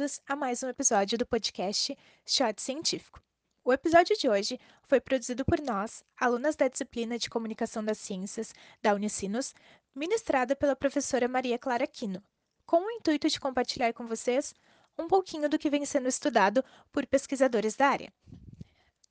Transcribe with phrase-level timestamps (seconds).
[0.00, 1.94] bem-vindos a mais um episódio do podcast
[2.24, 3.20] Shot Científico.
[3.62, 8.54] O episódio de hoje foi produzido por nós, alunas da disciplina de Comunicação das Ciências
[8.80, 9.54] da Unicinos,
[9.94, 12.22] ministrada pela professora Maria Clara Quino,
[12.64, 14.54] com o intuito de compartilhar com vocês
[14.98, 18.10] um pouquinho do que vem sendo estudado por pesquisadores da área.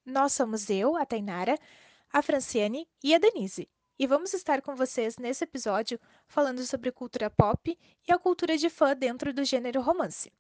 [0.04, 1.56] Nós somos eu, a Tainara,
[2.12, 3.70] a Franciane e a Denise,
[4.00, 8.72] e vamos estar com vocês nesse episódio falando sobre cultura pop e a cultura de
[8.72, 10.32] fã dentro do gênero romance.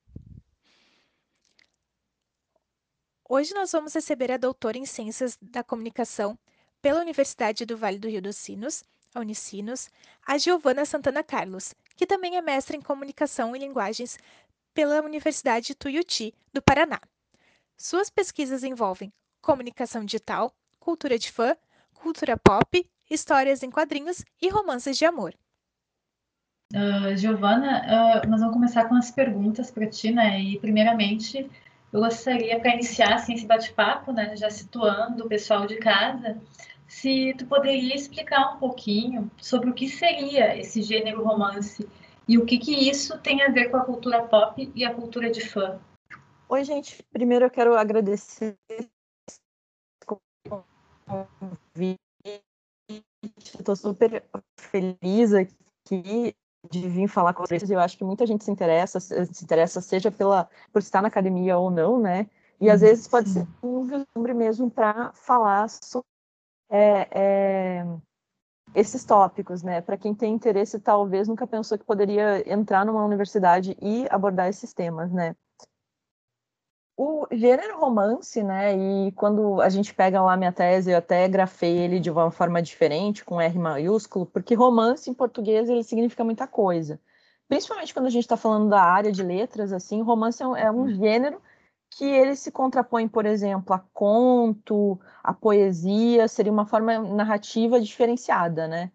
[3.31, 6.35] Hoje nós vamos receber a doutora em Ciências da Comunicação
[6.81, 8.83] pela Universidade do Vale do Rio dos Sinos,
[9.13, 9.87] a Unicinos,
[10.25, 14.17] a Giovana Santana Carlos, que também é mestre em Comunicação e Linguagens
[14.73, 16.99] pela Universidade Tuiuti, do Paraná.
[17.77, 21.55] Suas pesquisas envolvem comunicação digital, cultura de fã,
[21.93, 25.35] cultura pop histórias em quadrinhos e romances de amor.
[26.73, 30.41] Uh, Giovana, uh, nós vamos começar com as perguntas para ti, né?
[30.41, 31.47] E primeiramente,
[31.91, 34.35] eu gostaria para iniciar assim, esse bate-papo, né?
[34.35, 36.37] Já situando o pessoal de casa,
[36.87, 41.87] se tu poderia explicar um pouquinho sobre o que seria esse gênero romance
[42.27, 45.31] e o que que isso tem a ver com a cultura pop e a cultura
[45.31, 45.79] de fã.
[46.47, 47.03] Oi, gente.
[47.11, 48.55] Primeiro eu quero agradecer
[53.37, 54.23] Estou super
[54.57, 56.35] feliz aqui
[56.69, 57.69] de vir falar com vocês.
[57.69, 61.57] Eu acho que muita gente se interessa, se interessa seja pela por estar na academia
[61.57, 62.27] ou não, né?
[62.59, 66.07] E às vezes pode ser um vislumbre mesmo para falar sobre
[66.69, 67.85] é, é,
[68.75, 69.81] esses tópicos, né?
[69.81, 74.73] Para quem tem interesse, talvez nunca pensou que poderia entrar numa universidade e abordar esses
[74.73, 75.35] temas, né?
[77.01, 78.75] O gênero romance, né?
[78.77, 82.61] E quando a gente pega lá minha tese, eu até grafei ele de uma forma
[82.61, 86.99] diferente, com R maiúsculo, porque romance em português ele significa muita coisa.
[87.47, 90.69] Principalmente quando a gente está falando da área de letras, assim, romance é um, é
[90.69, 91.41] um gênero
[91.89, 98.67] que ele se contrapõe, por exemplo, a conto, a poesia, seria uma forma narrativa diferenciada,
[98.67, 98.91] né?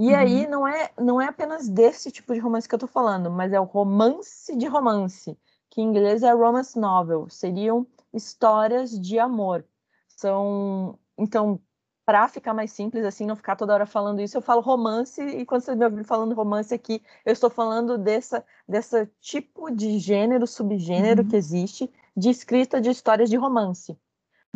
[0.00, 0.16] E uhum.
[0.16, 3.52] aí não é, não é apenas desse tipo de romance que eu estou falando, mas
[3.52, 5.36] é o romance de romance
[5.72, 9.64] que em inglês é romance novel, seriam histórias de amor.
[10.06, 11.58] São, então,
[12.04, 15.46] para ficar mais simples assim, não ficar toda hora falando isso, eu falo romance e
[15.46, 20.46] quando você me ouvir falando romance aqui, eu estou falando dessa dessa tipo de gênero,
[20.46, 21.28] subgênero uhum.
[21.28, 23.98] que existe de escrita de histórias de romance.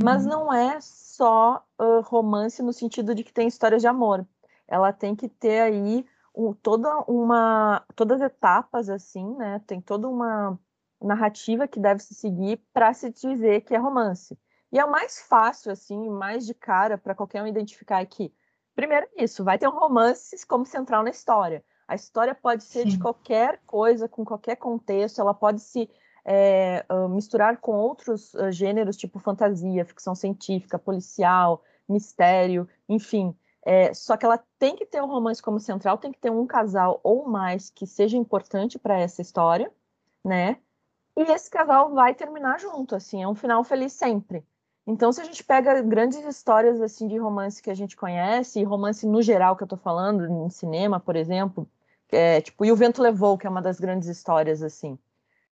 [0.02, 0.30] Mas uhum.
[0.30, 4.26] não é só uh, romance no sentido de que tem histórias de amor.
[4.68, 9.62] Ela tem que ter aí um, toda uma todas as etapas assim, né?
[9.66, 10.58] Tem toda uma
[11.00, 14.38] narrativa que deve se seguir para se dizer que é romance.
[14.72, 18.32] E é o mais fácil, assim, mais de cara para qualquer um identificar aqui.
[18.74, 21.64] Primeiro, isso, vai ter um romance como central na história.
[21.88, 22.88] A história pode ser Sim.
[22.88, 25.88] de qualquer coisa, com qualquer contexto, ela pode se
[26.24, 33.34] é, misturar com outros uh, gêneros, tipo fantasia, ficção científica, policial, mistério, enfim.
[33.64, 36.46] É, só que ela tem que ter um romance como central, tem que ter um
[36.46, 39.72] casal ou mais que seja importante para essa história,
[40.24, 40.58] né?
[41.16, 44.44] E esse casal vai terminar junto, assim, é um final feliz sempre.
[44.86, 48.64] Então, se a gente pega grandes histórias assim de romance que a gente conhece, e
[48.64, 51.68] romance no geral que eu tô falando, em cinema, por exemplo,
[52.12, 54.96] é, tipo, E o Vento Levou, que é uma das grandes histórias, assim.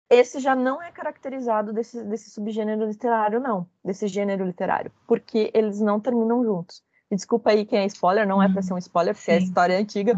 [0.10, 5.80] Esse já não é caracterizado desse, desse subgênero literário, não, desse gênero literário, porque eles
[5.80, 6.84] não terminam juntos.
[7.10, 9.38] E desculpa aí quem é spoiler, não é para ser um spoiler, porque Sim.
[9.38, 10.14] a história é antiga,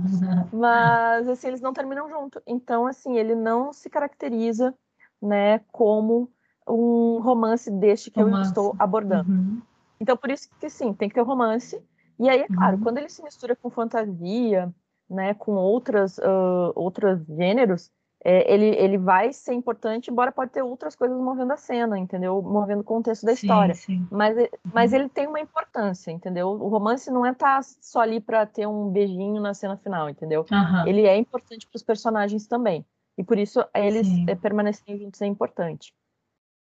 [0.51, 2.41] mas, assim, eles não terminam junto.
[2.47, 4.73] Então, assim, ele não se caracteriza
[5.23, 6.29] né, como
[6.67, 8.45] um romance deste que romance.
[8.45, 9.31] eu estou abordando.
[9.31, 9.61] Uhum.
[9.99, 11.81] Então, por isso que sim, tem que ter romance.
[12.19, 12.83] E aí, é claro, uhum.
[12.83, 14.73] quando ele se mistura com fantasia,
[15.09, 17.91] né, com outras, uh, outros gêneros,
[18.25, 22.41] é, ele, ele vai ser importante, embora pode ter outras coisas movendo a cena, entendeu?
[22.41, 23.75] Movendo o contexto da história.
[23.75, 24.07] Sim.
[24.09, 24.47] Mas, uhum.
[24.73, 26.47] mas ele tem uma importância, entendeu?
[26.47, 30.09] O romance não é estar tá só ali para ter um beijinho na cena final,
[30.09, 30.45] entendeu?
[30.85, 32.85] Ele é importante para os personagens também.
[33.17, 34.25] E por isso eles Sim.
[34.27, 35.93] Eh, permanecerem juntos é importante.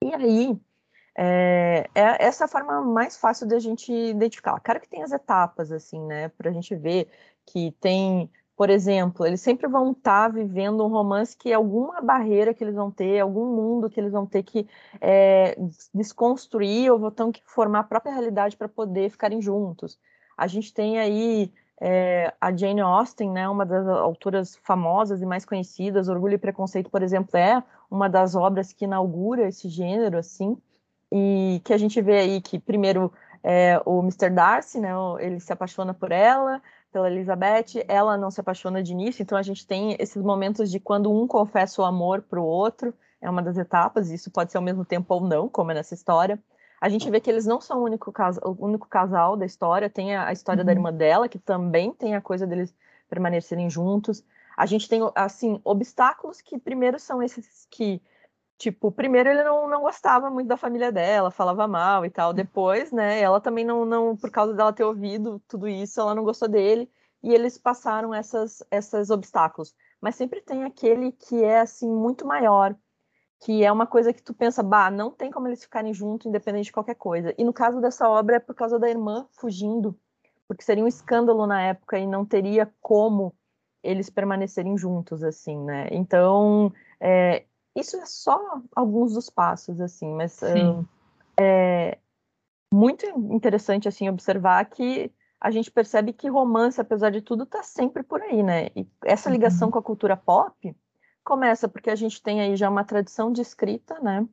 [0.04, 0.60] E aí,
[1.16, 4.60] é, é, essa a forma mais fácil de a gente identificar.
[4.60, 6.30] Claro que tem as etapas, assim, né?
[6.30, 7.08] Para a gente ver
[7.46, 12.02] que tem, por exemplo, eles sempre vão estar tá vivendo um romance que é alguma
[12.02, 14.68] barreira que eles vão ter, algum mundo que eles vão ter que
[15.00, 15.56] é,
[15.94, 20.00] desconstruir ou vão ter que formar a própria realidade para poder ficarem juntos.
[20.38, 21.52] A gente tem aí
[21.84, 26.92] é, a Jane Austen, né, uma das autoras famosas e mais conhecidas, Orgulho e Preconceito,
[26.92, 30.56] por exemplo, é uma das obras que inaugura esse gênero, assim,
[31.12, 33.12] e que a gente vê aí que, primeiro,
[33.44, 34.30] é, o Mr.
[34.30, 36.62] Darcy, né, ele se apaixona por ela,
[36.92, 40.80] pela Elizabeth, ela não se apaixona de início, então a gente tem esses momentos de
[40.80, 44.60] quando um confessa o amor para o outro, é uma das etapas, isso pode ser
[44.60, 46.40] ao mesmo tempo ou não, como é nessa história.
[46.82, 49.88] A gente vê que eles não são o único, casal, o único casal da história,
[49.88, 50.66] tem a, a história uhum.
[50.66, 52.76] da irmã dela, que também tem a coisa deles
[53.08, 54.24] permanecerem juntos.
[54.58, 58.02] A gente tem, assim, obstáculos que primeiro são esses que,
[58.58, 62.34] tipo, primeiro ele não, não gostava muito da família dela, falava mal e tal.
[62.34, 66.24] Depois, né, ela também não, não, por causa dela ter ouvido tudo isso, ela não
[66.24, 66.90] gostou dele.
[67.22, 69.76] E eles passaram essas, esses obstáculos.
[70.02, 72.76] Mas sempre tem aquele que é, assim, muito maior,
[73.42, 76.66] que é uma coisa que tu pensa, bah, não tem como eles ficarem juntos, independente
[76.66, 77.34] de qualquer coisa.
[77.38, 79.98] E no caso dessa obra é por causa da irmã fugindo,
[80.48, 83.34] porque seria um escândalo na época e não teria como
[83.84, 85.88] eles permanecerem juntos, assim, né?
[85.90, 87.46] Então, é,
[87.76, 88.40] isso é só
[88.76, 90.88] alguns dos passos, assim, mas uh,
[91.40, 91.98] é
[92.72, 98.04] muito interessante, assim, observar que a gente percebe que romance, apesar de tudo, está sempre
[98.04, 98.68] por aí, né?
[98.76, 99.72] E essa ligação uhum.
[99.72, 100.76] com a cultura pop
[101.24, 104.28] Começa porque a gente tem aí já uma tradição de escrita, né?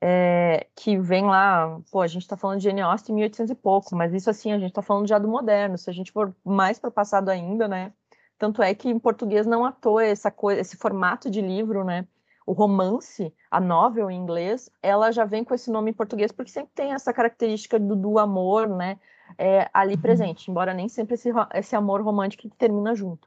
[0.00, 3.54] É, que vem lá, pô, a gente está falando de Jane Austen em 1800 e
[3.54, 6.34] pouco, mas isso assim, a gente está falando já do moderno, se a gente for
[6.44, 7.92] mais para o passado ainda, né?
[8.38, 12.06] Tanto é que em português não à toa essa coisa, esse formato de livro, né?
[12.46, 16.50] O romance, a novel em inglês, ela já vem com esse nome em português porque
[16.50, 18.98] sempre tem essa característica do, do amor, né?
[19.38, 23.26] É, ali presente, embora nem sempre esse, esse amor romântico que termina junto.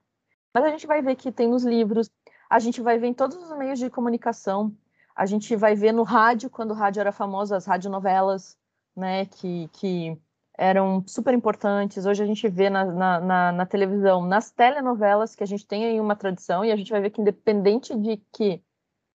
[0.53, 2.11] Mas a gente vai ver que tem nos livros,
[2.49, 4.75] a gente vai ver em todos os meios de comunicação,
[5.15, 8.57] a gente vai ver no rádio, quando o rádio era famoso, as radionovelas,
[8.95, 10.17] né, que, que
[10.57, 12.05] eram super importantes.
[12.05, 15.85] Hoje a gente vê na, na, na, na, televisão, nas telenovelas, que a gente tem
[15.85, 18.63] aí uma tradição, e a gente vai ver que independente de que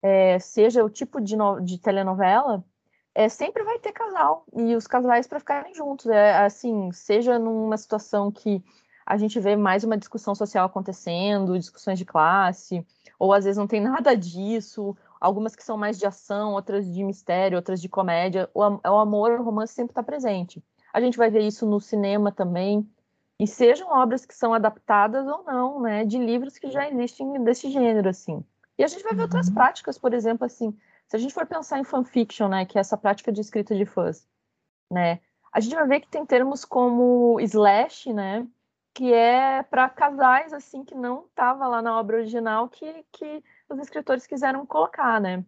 [0.02, 2.64] é, seja o tipo de, no, de telenovela,
[3.14, 6.06] é, sempre vai ter casal, e os casais para ficarem juntos.
[6.06, 8.62] É, assim, seja numa situação que
[9.10, 12.86] a gente vê mais uma discussão social acontecendo, discussões de classe,
[13.18, 17.02] ou às vezes não tem nada disso, algumas que são mais de ação, outras de
[17.02, 18.48] mistério, outras de comédia.
[18.54, 20.62] O, o amor, o romance sempre está presente.
[20.92, 22.88] A gente vai ver isso no cinema também,
[23.36, 27.68] e sejam obras que são adaptadas ou não, né, de livros que já existem desse
[27.68, 28.44] gênero, assim.
[28.78, 29.24] E a gente vai ver uhum.
[29.24, 30.72] outras práticas, por exemplo, assim,
[31.08, 33.84] se a gente for pensar em fanfiction, né, que é essa prática de escrita de
[33.84, 34.24] fãs,
[34.88, 35.18] né,
[35.52, 38.46] a gente vai ver que tem termos como slash, né,
[39.00, 43.78] que é para casais assim que não estava lá na obra original que, que os
[43.78, 45.42] escritores quiseram colocar, né?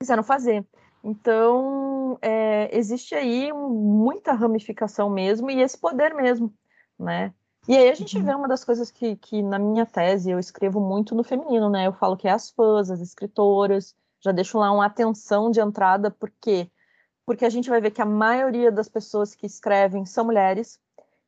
[0.00, 0.66] Quiseram fazer.
[1.04, 6.52] Então é, existe aí um, muita ramificação mesmo e esse poder mesmo,
[6.98, 7.32] né?
[7.68, 8.24] E aí a gente uhum.
[8.24, 11.86] vê uma das coisas que, que na minha tese eu escrevo muito no feminino, né?
[11.86, 16.10] Eu falo que é as fãs, as escritoras, já deixo lá uma atenção de entrada,
[16.10, 16.68] por quê?
[17.24, 20.80] Porque a gente vai ver que a maioria das pessoas que escrevem são mulheres,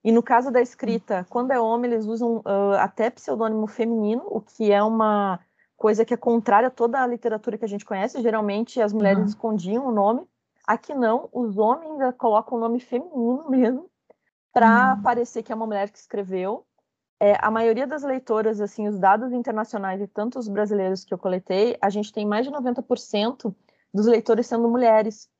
[0.04, 4.40] e no caso da escrita, quando é homem, eles usam uh, até pseudônimo feminino, o
[4.40, 5.38] que é uma
[5.76, 8.20] coisa que é contrária a toda a literatura que a gente conhece.
[8.20, 9.26] Geralmente as mulheres uhum.
[9.26, 10.26] escondiam o nome.
[10.66, 13.90] Aqui não, os homens colocam o nome feminino mesmo,
[14.52, 15.02] para uhum.
[15.02, 16.64] parecer que é uma mulher que escreveu.
[17.20, 21.19] É, a maioria das leitoras, assim, os dados internacionais e tanto os brasileiros que eu
[21.19, 23.54] coletei, a gente tem mais de 90%
[23.94, 25.31] dos leitores sendo mulheres.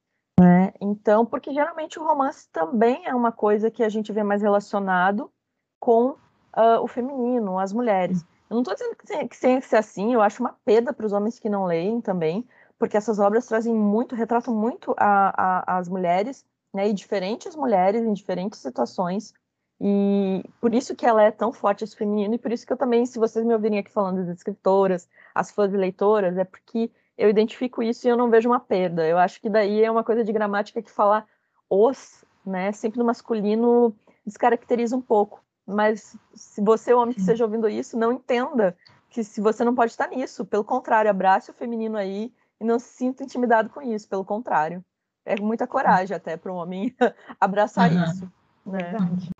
[0.41, 0.73] Né?
[0.81, 5.31] Então, porque geralmente o romance também é uma coisa que a gente vê mais relacionado
[5.79, 8.25] com uh, o feminino, as mulheres.
[8.49, 11.13] Eu não estou dizendo que tem, que ser assim, eu acho uma perda para os
[11.13, 12.47] homens que não leem também,
[12.79, 18.03] porque essas obras trazem muito, retratam muito a, a, as mulheres, né, e diferentes mulheres
[18.03, 19.33] em diferentes situações,
[19.81, 22.77] e por isso que ela é tão forte esse feminino, e por isso que eu
[22.77, 26.91] também, se vocês me ouvirem aqui falando das escritoras, as fãs leitoras, é porque
[27.23, 29.07] eu identifico isso e eu não vejo uma perda.
[29.07, 31.25] Eu acho que daí é uma coisa de gramática que falar
[31.71, 33.95] os, né, sempre no masculino
[34.27, 35.41] descaracteriza um pouco.
[35.65, 38.77] Mas se você, homem que esteja ouvindo isso, não entenda
[39.09, 40.45] que se você não pode estar nisso.
[40.45, 44.09] Pelo contrário, abrace o feminino aí e não se sinta intimidado com isso.
[44.09, 44.85] Pelo contrário,
[45.25, 46.93] é muita coragem até para um homem
[47.41, 48.03] abraçar uhum.
[48.03, 48.33] isso.
[48.67, 48.95] Né?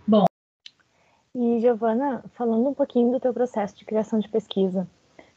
[0.07, 0.27] Bom.
[1.35, 4.87] E Giovana, falando um pouquinho do teu processo de criação de pesquisa,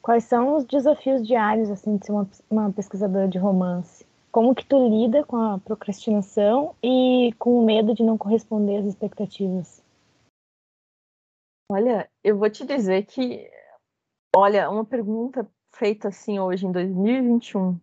[0.06, 4.06] Quais são os desafios diários assim de ser uma, uma pesquisadora de romance?
[4.32, 8.86] Como que tu lida com a procrastinação e com o medo de não corresponder às
[8.86, 9.84] expectativas?
[11.72, 13.50] Olha, eu vou te dizer que,
[14.36, 17.76] olha, uma pergunta feita assim hoje em 2021.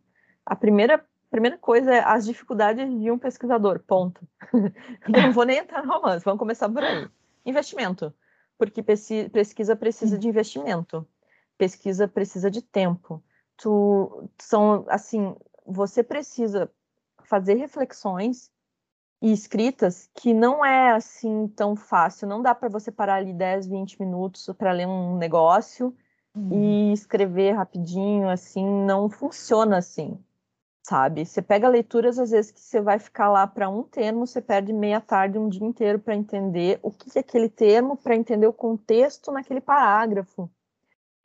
[0.47, 4.25] A primeira primeira coisa é as dificuldades de um pesquisador, ponto.
[5.11, 7.09] não vou nem entrar no romance, vamos começar por aí.
[7.45, 8.15] Investimento,
[8.57, 11.05] porque pesquisa precisa de investimento
[11.63, 13.23] pesquisa precisa de tempo.
[13.57, 16.69] Tu, são, assim, você precisa
[17.23, 18.51] fazer reflexões
[19.23, 22.27] e escritas que não é assim tão fácil.
[22.27, 25.97] Não dá para você parar ali 10, 20 minutos para ler um negócio
[26.35, 26.91] uhum.
[26.91, 30.19] e escrever rapidinho, assim, não funciona assim.
[30.83, 31.25] sabe?
[31.25, 34.73] Você pega leituras, às vezes, que você vai ficar lá para um termo, você perde
[34.73, 38.53] meia tarde, um dia inteiro para entender o que é aquele termo, para entender o
[38.53, 40.51] contexto naquele parágrafo,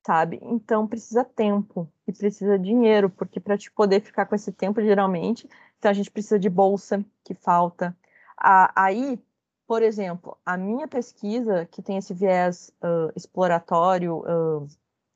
[0.08, 0.40] sabe?
[0.42, 5.50] Então, precisa tempo e precisa dinheiro, porque para te poder ficar com esse tempo, geralmente,
[5.78, 7.94] então a gente precisa de bolsa, que falta.
[8.38, 9.22] Aí,
[9.68, 14.66] por exemplo, a minha pesquisa, que tem esse viés uh, exploratório, uh,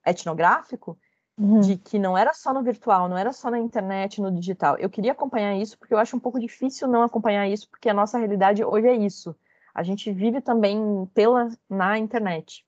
[0.05, 0.97] etnográfico,
[1.37, 1.61] uhum.
[1.61, 4.77] de que não era só no virtual, não era só na internet, no digital.
[4.77, 7.93] Eu queria acompanhar isso, porque eu acho um pouco difícil não acompanhar isso, porque a
[7.93, 9.33] nossa realidade hoje é isso.
[9.73, 12.65] A gente vive também pela na internet.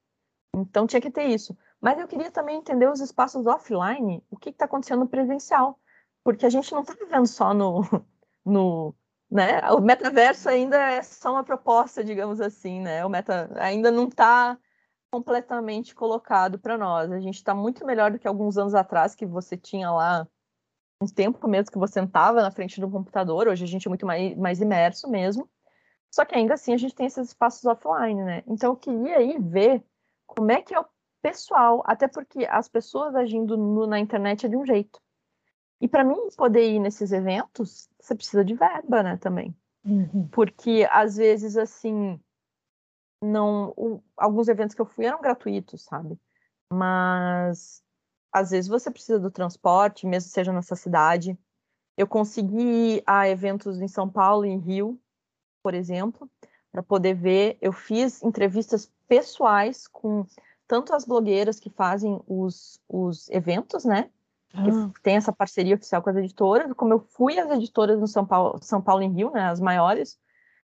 [0.56, 1.58] Então tinha que ter isso.
[1.84, 5.78] Mas eu queria também entender os espaços offline, o que está acontecendo no presencial.
[6.24, 7.82] Porque a gente não está vivendo só no,
[8.46, 8.96] no,
[9.30, 9.60] né?
[9.70, 13.06] O metaverso ainda é só uma proposta, digamos assim, né?
[13.06, 14.58] O meta ainda não está
[15.12, 17.12] completamente colocado para nós.
[17.12, 20.26] A gente está muito melhor do que alguns anos atrás, que você tinha lá
[21.02, 23.50] um tempo mesmo que você sentava na frente do computador.
[23.50, 25.50] Hoje a gente é muito mais, mais imerso mesmo.
[26.10, 28.42] Só que ainda assim a gente tem esses espaços offline, né?
[28.48, 29.84] Então eu queria ir ver
[30.26, 30.86] como é que é o
[31.24, 35.02] pessoal, até porque as pessoas agindo no, na internet é de um jeito.
[35.80, 39.56] E para mim poder ir nesses eventos, você precisa de verba, né, também.
[39.86, 40.28] Uhum.
[40.32, 42.20] Porque às vezes assim,
[43.22, 46.20] não, o, alguns eventos que eu fui eram gratuitos, sabe?
[46.72, 47.82] Mas
[48.32, 51.38] às vezes você precisa do transporte, mesmo seja nessa cidade.
[51.96, 55.00] Eu consegui ir a eventos em São Paulo e em Rio,
[55.62, 56.30] por exemplo,
[56.72, 57.58] para poder ver.
[57.62, 60.26] Eu fiz entrevistas pessoais com
[60.68, 64.10] tanto as blogueiras que fazem os, os eventos, né?
[64.54, 64.92] Ah.
[64.94, 68.26] Que tem essa parceria oficial com as editoras, como eu fui às editoras no São
[68.26, 69.50] Paulo, São Paulo e Rio, né?
[69.50, 70.20] As maiores,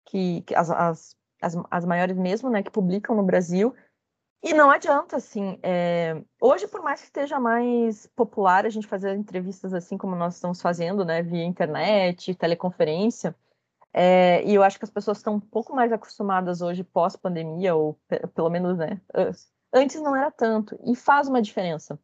[0.05, 3.75] que, que as, as as, as maiores mesmo, né, que publicam no Brasil.
[4.43, 6.23] E não adianta, assim, é...
[6.41, 10.61] hoje, por mais que esteja mais popular a gente fazer entrevistas assim como nós estamos
[10.61, 13.35] fazendo, né, via internet, teleconferência,
[13.93, 14.45] é...
[14.45, 17.99] e eu acho que as pessoas estão um pouco mais acostumadas hoje pós-pandemia, ou
[18.35, 19.01] pelo menos, né,
[19.75, 21.99] antes não era tanto, e faz uma diferença,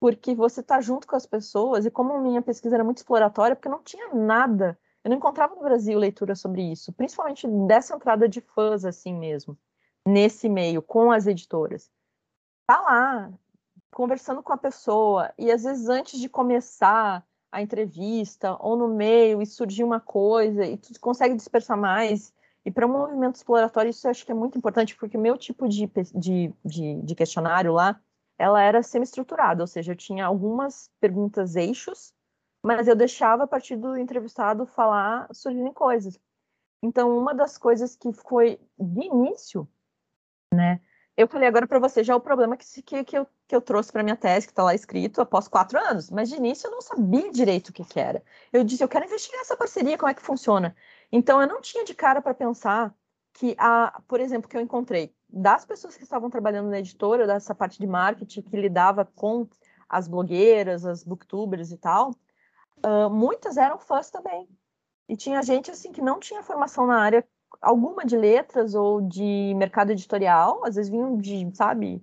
[0.00, 3.68] porque você está junto com as pessoas, e como minha pesquisa era muito exploratória, porque
[3.68, 8.40] não tinha nada eu não encontrava no Brasil leitura sobre isso, principalmente dessa entrada de
[8.40, 9.58] fãs, assim mesmo,
[10.06, 11.90] nesse meio, com as editoras.
[12.66, 13.32] Tá lá,
[13.90, 19.40] conversando com a pessoa, e às vezes antes de começar a entrevista, ou no meio,
[19.40, 22.32] e surgir uma coisa, e tu consegue dispersar mais.
[22.70, 25.36] E para um movimento exploratório, isso eu acho que é muito importante, porque o meu
[25.36, 28.00] tipo de, de, de, de questionário lá,
[28.38, 32.14] ela era semi-estruturada, ou seja, eu tinha algumas perguntas eixos,
[32.64, 36.16] mas eu deixava a partir do entrevistado falar surgirem coisas.
[36.80, 39.68] Então, uma das coisas que foi de início,
[40.54, 40.80] né?
[41.16, 43.90] Eu falei agora para você já o problema que, que, que, eu, que eu trouxe
[43.90, 46.80] para minha tese, que está lá escrito após quatro anos, mas de início eu não
[46.80, 48.22] sabia direito o que, que era.
[48.52, 50.74] Eu disse, eu quero investigar essa parceria, como é que funciona.
[51.12, 52.94] Então, eu não tinha de cara para pensar
[53.32, 57.54] que, a, por exemplo, que eu encontrei das pessoas que estavam trabalhando na editora, dessa
[57.54, 59.48] parte de marketing que lidava com
[59.88, 62.10] as blogueiras, as booktubers e tal,
[62.84, 64.48] uh, muitas eram fãs também.
[65.08, 67.26] E tinha gente assim que não tinha formação na área
[67.60, 72.02] alguma de letras ou de mercado editorial, às vezes vinham de, sabe,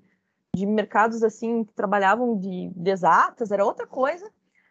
[0.55, 4.29] de mercados assim que trabalhavam de, de exatas, era outra coisa,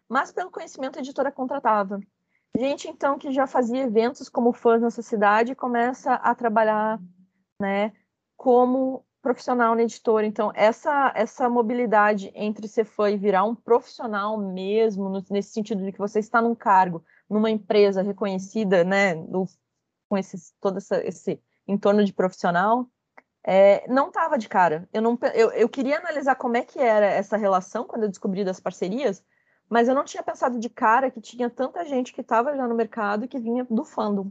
[0.08, 2.00] mas pelo conhecimento a editora contratava.
[2.58, 6.98] Gente então que já fazia eventos como fãs nessa cidade começa a trabalhar,
[7.60, 7.92] né,
[8.36, 10.24] como profissional na editora.
[10.24, 15.84] Então, essa, essa mobilidade entre ser fã e virar um profissional mesmo, no, nesse sentido
[15.84, 19.14] de que você está num cargo, numa empresa reconhecida, né,
[20.08, 22.88] com esse, todo essa, esse entorno de profissional,
[23.44, 24.88] é, não estava de cara.
[24.92, 28.44] Eu, não, eu, eu queria analisar como é que era essa relação quando eu descobri
[28.44, 29.22] das parcerias,
[29.68, 32.74] mas eu não tinha pensado de cara que tinha tanta gente que estava já no
[32.74, 34.30] mercado e que vinha do fandom,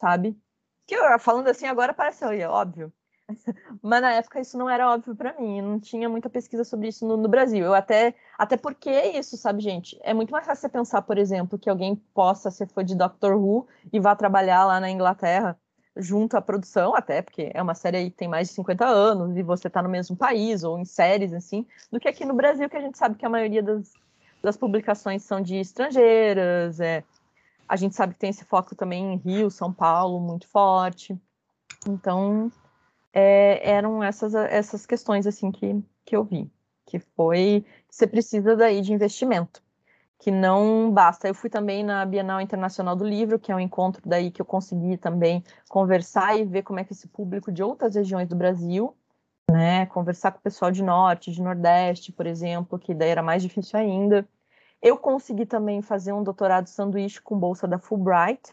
[0.00, 0.38] sabe?
[0.86, 2.92] Que eu, falando assim agora parece óbvio,
[3.82, 7.06] mas na época isso não era óbvio para mim, não tinha muita pesquisa sobre isso
[7.06, 7.64] no, no, Brasil.
[7.64, 9.98] Eu até, até porque é isso, sabe, gente?
[10.02, 13.36] É muito mais fácil você pensar, por exemplo, que alguém possa ser fã de Doctor
[13.36, 15.58] Who e vá trabalhar lá na Inglaterra
[15.96, 19.42] junto à produção, até porque é uma série que tem mais de 50 anos e
[19.42, 22.76] você está no mesmo país ou em séries assim, do que aqui no Brasil, que
[22.76, 23.92] a gente sabe que a maioria das,
[24.42, 27.04] das publicações são de estrangeiras, é,
[27.68, 31.16] a gente sabe que tem esse foco também em Rio, São Paulo, muito forte.
[31.86, 32.50] Então,
[33.12, 36.50] é, eram essas, essas questões assim que, que eu vi,
[36.86, 39.62] que foi você precisa daí de investimento,
[40.18, 41.28] que não basta.
[41.28, 44.46] Eu fui também na Bienal Internacional do Livro, que é um encontro daí que eu
[44.46, 48.96] consegui também conversar e ver como é que esse público de outras regiões do Brasil,
[49.50, 53.42] né, conversar com o pessoal de Norte, de Nordeste, por exemplo, que daí era mais
[53.42, 54.28] difícil ainda.
[54.82, 58.52] Eu consegui também fazer um doutorado sanduíche com bolsa da Fulbright,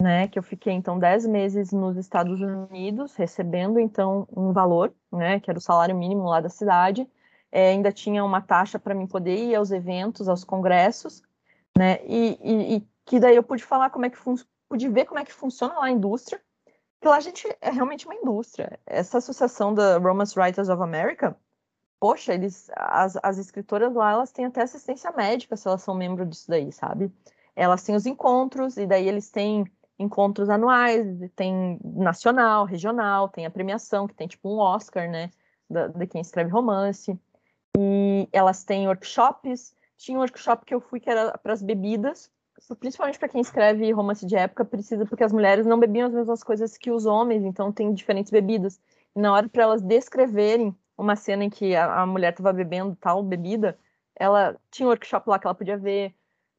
[0.00, 5.40] né, que eu fiquei então 10 meses nos Estados Unidos, recebendo então um valor, né,
[5.40, 7.08] que era o salário mínimo lá da cidade,
[7.50, 11.22] é, ainda tinha uma taxa para mim poder ir aos eventos, aos congressos,
[11.76, 14.18] né, e, e, e que daí eu pude falar como é que
[14.68, 16.40] pude ver como é que funciona lá a indústria,
[17.00, 18.78] que lá a gente é realmente uma indústria.
[18.86, 21.36] Essa associação da Romance Writers of America,
[22.00, 26.26] poxa, eles, as, as escritoras lá, elas têm até assistência médica se elas são membro
[26.26, 27.12] disso daí, sabe?
[27.54, 29.64] Elas têm os encontros, e daí eles têm
[29.98, 35.30] encontros anuais, tem nacional, regional, tem a premiação, que tem tipo um Oscar, né,
[35.70, 37.18] de quem escreve romance.
[37.78, 39.74] E elas têm workshops.
[39.96, 42.30] Tinha um workshop que eu fui que era para as bebidas,
[42.78, 46.42] principalmente para quem escreve romance de época, precisa porque as mulheres não bebiam as mesmas
[46.42, 48.80] coisas que os homens, então tem diferentes bebidas.
[49.14, 52.96] E na hora para elas descreverem uma cena em que a, a mulher estava bebendo
[52.96, 53.78] tal bebida,
[54.14, 56.14] ela tinha um workshop lá que ela podia ver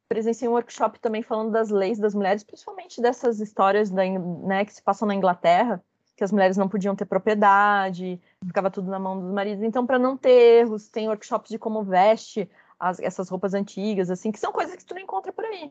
[0.08, 4.72] presenciei um workshop também falando das leis das mulheres, principalmente dessas histórias da, né, que
[4.72, 5.84] se passam na Inglaterra,
[6.16, 9.62] que as mulheres não podiam ter propriedade, ficava tudo na mão dos maridos.
[9.62, 12.50] Então, para não ter erros, tem workshops de como veste
[12.80, 15.70] as, essas roupas antigas, assim, que são coisas que tu não encontra por aí,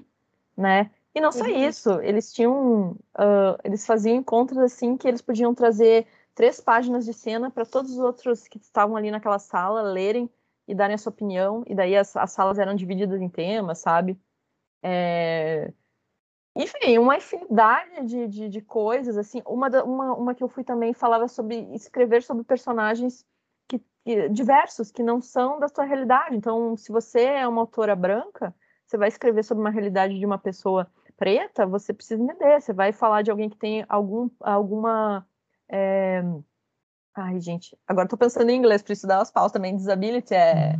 [0.58, 0.90] né?
[1.14, 1.68] E não só uhum.
[1.68, 7.14] isso, eles tinham, uh, eles faziam encontros assim que eles podiam trazer três páginas de
[7.14, 10.30] cena para todos os outros que estavam ali naquela sala lerem
[10.68, 14.20] e darem a sua opinião, e daí as, as salas eram divididas em temas, sabe?
[14.84, 15.74] É...
[16.56, 20.64] Enfim, uma infinidade de, de, de coisas, assim, uma, da, uma, uma que eu fui
[20.64, 23.26] também falava sobre escrever sobre personagens
[23.68, 27.96] que, que, diversos, que não são da sua realidade, então, se você é uma autora
[27.96, 28.54] branca,
[28.88, 32.94] você vai escrever sobre uma realidade de uma pessoa preta, você precisa entender, você vai
[32.94, 35.28] falar de alguém que tem algum, alguma...
[35.70, 36.24] É...
[37.14, 40.80] Ai, gente, agora tô pensando em inglês, por isso dar as pausas também, disability é...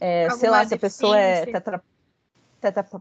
[0.00, 1.82] é sei lá, se a pessoa é tetra,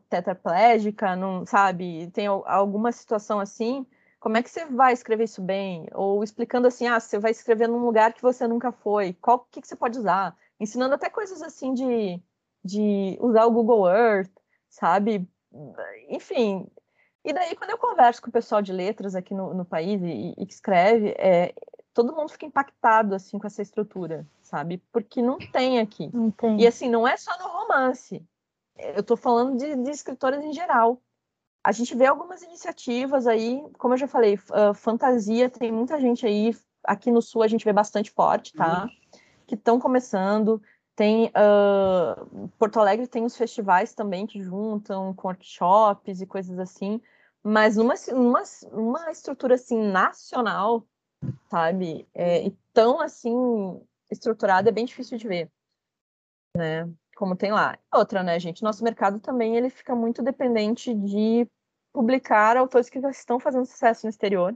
[0.10, 3.86] tetraplégica, não sabe, tem alguma situação assim,
[4.20, 5.88] como é que você vai escrever isso bem?
[5.94, 9.62] Ou explicando assim, ah, você vai escrever num lugar que você nunca foi, qual que,
[9.62, 10.36] que você pode usar?
[10.60, 12.22] Ensinando até coisas assim de,
[12.63, 14.32] de usar o Google Earth,
[14.69, 15.28] sabe?
[16.10, 16.67] Enfim.
[17.24, 20.34] E daí, quando eu converso com o pessoal de letras aqui no, no país e,
[20.38, 21.54] e que escreve, é,
[21.93, 24.82] todo mundo fica impactado assim com essa estrutura, sabe?
[24.91, 26.10] Porque não tem aqui.
[26.13, 26.60] Não tem.
[26.60, 28.26] E assim, não é só no romance
[28.82, 31.02] eu estou falando de, de escritoras em geral.
[31.63, 36.26] A gente vê algumas iniciativas aí, como eu já falei, uh, fantasia, tem muita gente
[36.26, 38.84] aí, aqui no sul a gente vê bastante forte, tá?
[38.84, 39.19] Uhum.
[39.45, 40.62] Que estão começando.
[41.02, 47.02] Tem uh, Porto Alegre tem os festivais também que juntam com workshops e coisas assim,
[47.42, 50.86] mas numa, numa, uma estrutura assim nacional,
[51.50, 52.08] sabe?
[52.14, 55.52] É, e tão assim estruturada é bem difícil de ver,
[56.56, 56.88] né?
[57.16, 57.80] como tem lá.
[57.92, 58.62] Outra, né, gente?
[58.62, 61.48] Nosso mercado também ele fica muito dependente de
[61.92, 64.56] publicar autores que já estão fazendo sucesso no exterior.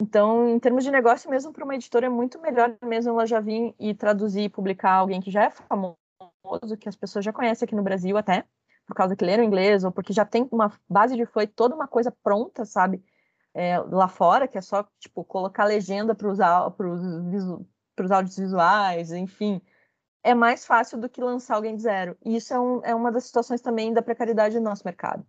[0.00, 3.40] Então, em termos de negócio, mesmo para uma editora, é muito melhor mesmo ela já
[3.40, 5.96] vir e traduzir e publicar alguém que já é famoso,
[6.78, 8.44] que as pessoas já conhecem aqui no Brasil até,
[8.86, 11.88] por causa que leram inglês, ou porque já tem uma base de foi toda uma
[11.88, 13.02] coisa pronta, sabe?
[13.54, 19.62] É, lá fora, que é só, tipo, colocar legenda para os áudios visuais, enfim,
[20.22, 22.18] é mais fácil do que lançar alguém de zero.
[22.22, 25.22] E isso é, um, é uma das situações também da precariedade do nosso mercado.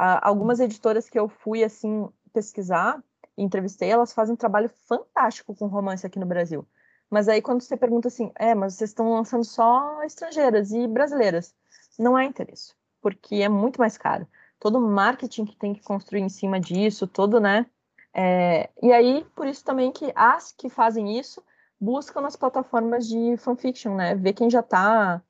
[0.00, 3.02] Uh, algumas editoras que eu fui assim pesquisar,
[3.36, 6.66] entrevistei, elas fazem um trabalho fantástico com romance aqui no Brasil.
[7.10, 11.54] Mas aí quando você pergunta assim, é, mas vocês estão lançando só estrangeiras e brasileiras,
[11.98, 14.26] não é interesse, porque é muito mais caro.
[14.58, 17.66] Todo o marketing que tem que construir em cima disso, todo, né?
[18.12, 21.42] É, e aí, por isso também que as que fazem isso
[21.80, 24.14] buscam nas plataformas de fanfiction, né?
[24.14, 25.20] Ver quem já tá.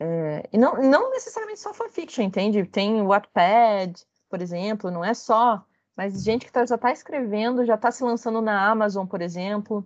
[0.00, 2.64] É, e não, não necessariamente só fanfiction, entende?
[2.64, 5.64] Tem o Wattpad, por exemplo, não é só,
[5.98, 9.84] mas gente que tá, já está escrevendo, já está se lançando na Amazon, por exemplo,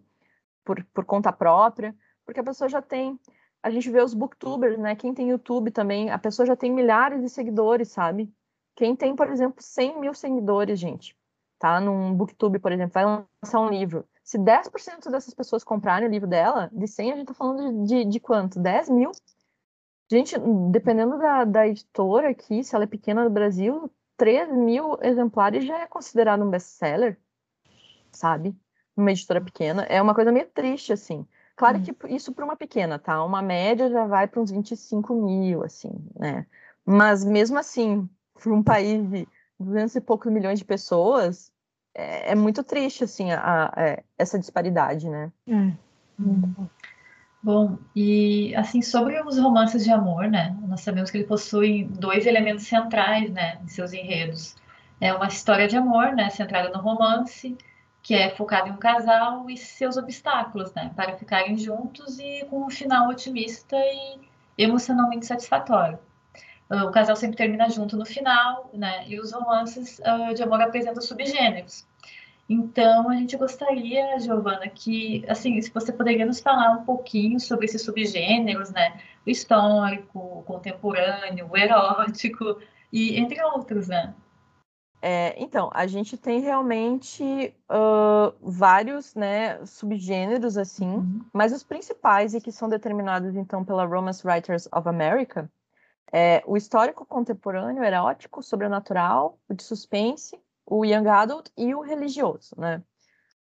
[0.62, 1.96] por, por conta própria,
[2.26, 3.18] porque a pessoa já tem.
[3.62, 4.94] A gente vê os booktubers, né?
[4.94, 8.30] Quem tem YouTube também, a pessoa já tem milhares de seguidores, sabe?
[8.76, 11.16] Quem tem, por exemplo, 100 mil seguidores, gente,
[11.58, 11.80] tá?
[11.80, 13.04] Num booktube, por exemplo, vai
[13.42, 17.26] lançar um livro se 10% dessas pessoas comprarem o livro dela, de 100 a gente
[17.26, 18.60] tá falando de, de, quanto?
[18.60, 19.10] 10 mil?
[20.10, 20.36] Gente,
[20.70, 23.90] dependendo da, da editora aqui, se ela é pequena no Brasil,
[24.22, 27.18] 3 mil exemplares já é considerado um best-seller,
[28.12, 28.56] sabe?
[28.96, 29.82] Uma editora pequena.
[29.82, 31.26] É uma coisa meio triste, assim.
[31.56, 31.82] Claro hum.
[31.82, 33.24] que isso para uma pequena, tá?
[33.24, 36.46] Uma média já vai para uns 25 mil, assim, né?
[36.86, 38.08] Mas mesmo assim,
[38.40, 39.26] para um país de
[39.58, 41.52] 200 e poucos milhões de pessoas,
[41.92, 45.32] é, é muito triste, assim, a, a, é, essa disparidade, né?
[45.48, 45.74] Hum.
[47.42, 50.56] Bom, e assim, sobre os romances de amor, né?
[50.68, 54.54] Nós sabemos que ele possui dois elementos centrais, né, em seus enredos.
[55.00, 57.56] É uma história de amor, né, centrada no romance,
[58.00, 62.64] que é focada em um casal e seus obstáculos, né, para ficarem juntos e com
[62.66, 64.20] um final otimista e
[64.56, 65.98] emocionalmente satisfatório.
[66.70, 70.60] Ah, o casal sempre termina junto no final, né, e os romances uh, de amor
[70.62, 71.86] apresentam subgêneros.
[72.52, 77.64] Então, a gente gostaria, Giovana, que, assim, se você poderia nos falar um pouquinho sobre
[77.64, 79.00] esses subgêneros, né?
[79.26, 82.58] O histórico, o contemporâneo, o erótico,
[82.92, 84.14] e entre outros, né?
[85.00, 91.24] É, então, a gente tem realmente uh, vários né, subgêneros, assim, uhum.
[91.32, 95.50] mas os principais e que são determinados, então, pela Romance Writers of America,
[96.12, 100.38] é o histórico contemporâneo, erótico, sobrenatural, o de suspense,
[100.72, 102.82] o young adult e o religioso, né?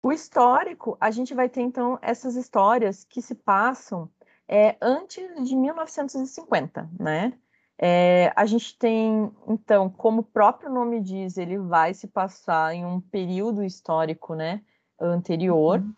[0.04, 4.08] O histórico, a gente vai ter então essas histórias que se passam
[4.48, 7.34] é, antes de 1950, né?
[7.80, 12.86] É, a gente tem, então, como o próprio nome diz, ele vai se passar em
[12.86, 14.62] um período histórico, né,
[15.02, 15.80] anterior.
[15.80, 15.94] Uhum.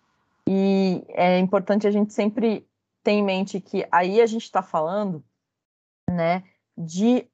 [0.48, 2.66] E é importante a gente sempre
[3.04, 5.22] ter em mente que aí a gente está falando,
[6.10, 6.46] né,
[6.78, 7.28] de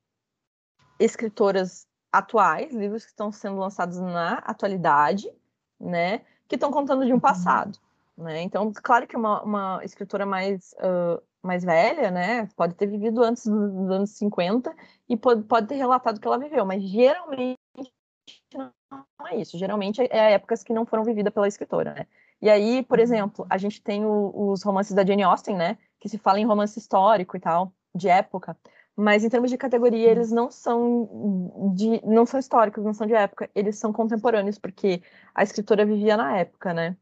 [0.99, 5.30] escritoras atuais, livros que estão sendo lançados na atualidade,
[5.80, 7.19] né, que estão contando de um uhum.
[7.19, 7.80] passado,
[8.15, 8.41] né?
[8.41, 13.45] Então, claro que uma, uma escritora mais uh, mais velha, né, pode ter vivido antes
[13.45, 14.73] dos anos 50
[15.10, 17.60] e pode, pode ter relatado que ela viveu, mas geralmente
[18.54, 18.71] não
[19.28, 19.58] é isso.
[19.58, 22.08] Geralmente é épocas que não foram vividas pela escritora, né?
[22.41, 23.04] E aí, por uhum.
[23.04, 26.45] exemplo, a gente tem o, os romances da Jane Austen, né, que se fala em
[26.45, 28.58] romance histórico e tal, de época.
[28.95, 33.13] Mas em termos de categoria, eles não são de não são históricos, não são de
[33.13, 35.01] época, eles são contemporâneos, porque
[35.34, 36.95] a escritora vivia na época, né?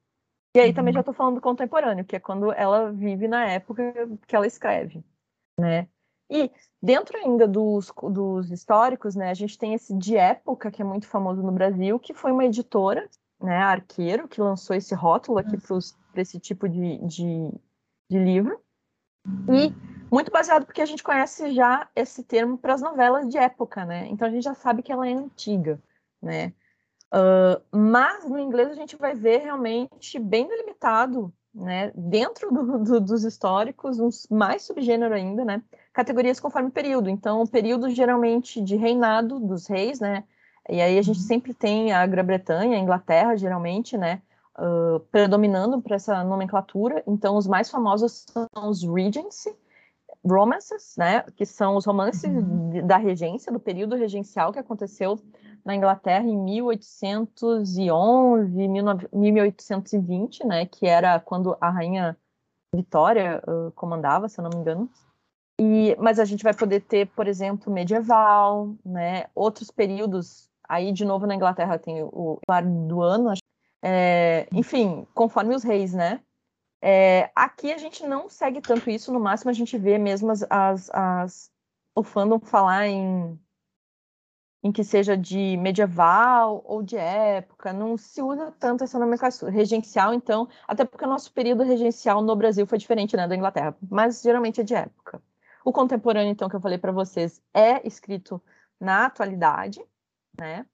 [0.56, 3.93] E aí também já estou falando do contemporâneo, que é quando ela vive na época
[4.27, 5.04] que ela escreve,
[5.60, 5.88] né?
[6.30, 6.49] E
[6.82, 11.06] dentro ainda dos, dos históricos, né, a gente tem esse de época, que é muito
[11.08, 13.10] famoso no Brasil, que foi uma editora,
[13.41, 17.51] né, Arqueiro, que lançou esse rótulo aqui para esse tipo de, de,
[18.10, 18.62] de livro.
[19.49, 19.73] E
[20.12, 24.07] muito baseado porque a gente conhece já esse termo para as novelas de época, né?
[24.10, 25.81] Então a gente já sabe que ela é antiga,
[26.21, 26.53] né?
[27.13, 31.91] Uh, mas no inglês a gente vai ver realmente bem delimitado, né?
[31.95, 35.62] Dentro do, do, dos históricos, uns mais subgênero ainda, né?
[35.93, 37.10] Categorias conforme período.
[37.10, 40.23] Então, o período geralmente de reinado dos reis, né?
[40.69, 41.25] E aí a gente uhum.
[41.25, 44.21] sempre tem a Grã-Bretanha, a Inglaterra, geralmente, né?
[44.57, 47.03] Uh, predominando para essa nomenclatura.
[47.07, 49.55] Então, os mais famosos são os Regency,
[50.25, 52.85] romances, né, que são os romances uhum.
[52.85, 55.19] da regência, do período regencial que aconteceu
[55.65, 58.67] na Inglaterra em 1811,
[59.13, 62.17] 1820, né, que era quando a rainha
[62.73, 64.89] Vitória uh, comandava, se eu não me engano.
[65.59, 70.49] E, mas a gente vai poder ter, por exemplo, medieval, né, outros períodos.
[70.67, 72.39] Aí, de novo, na Inglaterra tem o
[72.87, 73.33] do ano,
[73.81, 76.21] é, enfim, conforme os reis, né?
[76.81, 80.43] É, aqui a gente não segue tanto isso, no máximo a gente vê mesmo as,
[80.49, 81.51] as, as,
[81.93, 83.39] o fandom falar em,
[84.63, 90.13] em que seja de medieval ou de época, não se usa tanto essa nomenclatura regencial,
[90.13, 94.21] então, até porque o nosso período regencial no Brasil foi diferente né, da Inglaterra, mas
[94.21, 95.21] geralmente é de época.
[95.63, 98.41] O contemporâneo, então, que eu falei para vocês, é escrito
[98.79, 99.79] na atualidade,
[100.39, 100.65] né?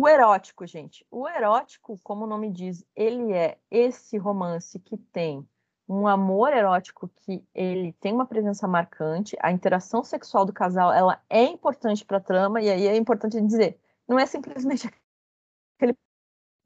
[0.00, 1.04] O erótico, gente.
[1.10, 5.44] O erótico, como o nome diz, ele é esse romance que tem
[5.88, 11.20] um amor erótico que ele tem uma presença marcante, a interação sexual do casal, ela
[11.28, 14.86] é importante para a trama e aí é importante dizer, não é simplesmente
[15.76, 15.96] aquele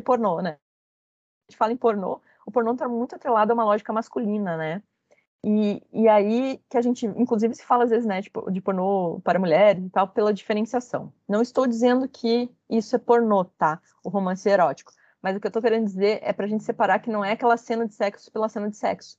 [0.04, 0.58] pornô, né?
[1.48, 4.82] A gente fala em pornô, o pornô está muito atrelado a uma lógica masculina, né?
[5.44, 9.20] E, e aí que a gente, inclusive, se fala às vezes, né, tipo, de pornô
[9.24, 11.12] para mulheres e tal, pela diferenciação.
[11.28, 13.80] Não estou dizendo que isso é pornô, tá?
[14.04, 14.92] O romance erótico.
[15.20, 17.32] Mas o que eu estou querendo dizer é para a gente separar que não é
[17.32, 19.18] aquela cena de sexo pela cena de sexo.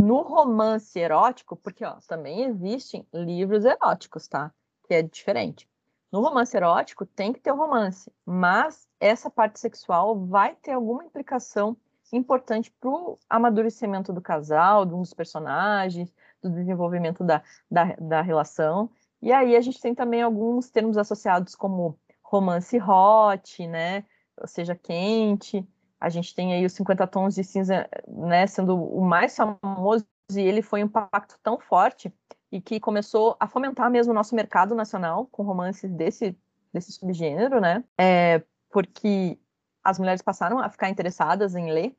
[0.00, 4.52] No romance erótico, porque ó, também existem livros eróticos, tá?
[4.86, 5.68] Que é diferente.
[6.10, 11.04] No romance erótico tem que ter o romance, mas essa parte sexual vai ter alguma
[11.04, 11.76] implicação
[12.12, 18.20] importante para o amadurecimento do casal, de um dos personagens, do desenvolvimento da, da, da
[18.22, 18.90] relação.
[19.22, 24.04] E aí a gente tem também alguns termos associados como romance hot, né?
[24.36, 25.66] Ou seja, quente.
[26.00, 30.40] A gente tem aí os 50 tons de cinza, né, sendo o mais famoso, e
[30.40, 32.12] ele foi um impacto tão forte
[32.50, 36.36] e que começou a fomentar mesmo o nosso mercado nacional com romances desse,
[36.72, 37.84] desse subgênero, né?
[37.98, 39.38] É, porque
[39.84, 41.96] as mulheres passaram a ficar interessadas em ler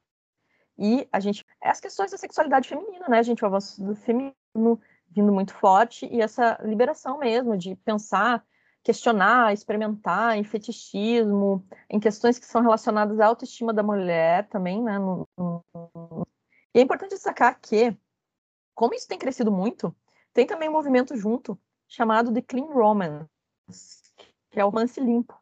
[0.81, 1.45] E a gente.
[1.61, 3.43] É as questões da sexualidade feminina, né, gente?
[3.43, 4.33] O avanço do feminino
[5.07, 8.43] vindo muito forte e essa liberação mesmo de pensar,
[8.81, 14.97] questionar, experimentar em fetichismo, em questões que são relacionadas à autoestima da mulher também, né?
[14.97, 15.63] No, no...
[16.73, 17.95] E é importante destacar que,
[18.73, 19.95] como isso tem crescido muito,
[20.33, 23.27] tem também um movimento junto chamado de Clean Romance,
[24.49, 25.37] que é o romance limpo,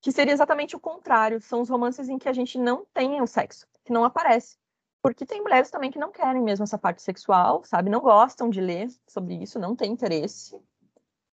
[0.00, 3.26] que seria exatamente o contrário, são os romances em que a gente não tem o
[3.26, 4.56] sexo, que não aparece.
[5.02, 7.90] Porque tem mulheres também que não querem mesmo essa parte sexual, sabe?
[7.90, 10.58] Não gostam de ler sobre isso, não tem interesse.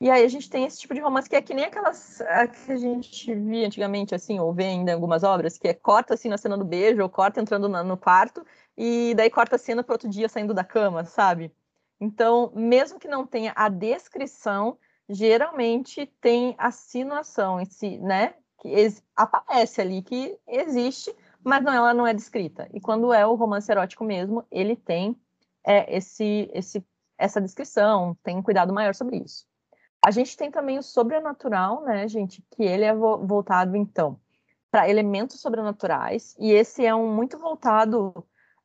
[0.00, 2.18] E aí a gente tem esse tipo de romance que é que nem aquelas
[2.66, 6.12] que a gente via antigamente, assim, ou vê ainda em algumas obras, que é corta
[6.12, 8.44] assim na cena do beijo, ou corta entrando no quarto,
[8.76, 11.50] e daí corta a cena para outro dia saindo da cama, sabe?
[11.98, 14.76] Então, mesmo que não tenha a descrição,
[15.08, 17.56] geralmente tem a sinuação
[18.00, 18.34] né?
[18.60, 22.68] Que aparece ali que existe, mas não, ela não é descrita.
[22.72, 25.16] E quando é o romance erótico mesmo, ele tem
[25.64, 26.84] é, esse, esse,
[27.18, 29.46] essa descrição, tem um cuidado maior sobre isso.
[30.04, 34.18] A gente tem também o sobrenatural, né, gente, que ele é vo voltado, então,
[34.70, 38.12] para elementos sobrenaturais, e esse é um muito voltado,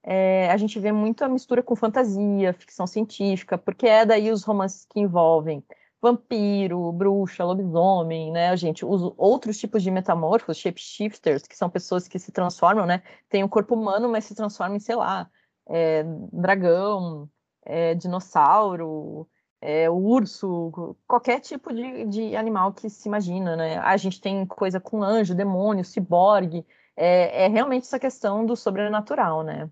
[0.03, 4.43] é, a gente vê muito a mistura com fantasia, ficção científica, porque é daí os
[4.43, 5.63] romances que envolvem
[6.01, 12.17] vampiro, bruxa, lobisomem, né, gente, os outros tipos de metamorfos, shapeshifters, que são pessoas que
[12.17, 15.29] se transformam, né, tem um corpo humano, mas se transformam em, sei lá,
[15.67, 17.29] é, dragão,
[17.65, 19.27] é, dinossauro,
[19.62, 24.79] é, urso, qualquer tipo de, de, animal que se imagina, né, a gente tem coisa
[24.79, 29.69] com anjo, demônio, ciborgue, é, é realmente essa questão do sobrenatural, né,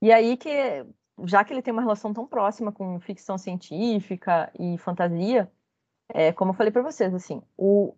[0.00, 0.86] e aí que,
[1.24, 5.50] já que ele tem uma relação tão próxima com ficção científica e fantasia,
[6.08, 7.42] é, como eu falei para vocês, assim,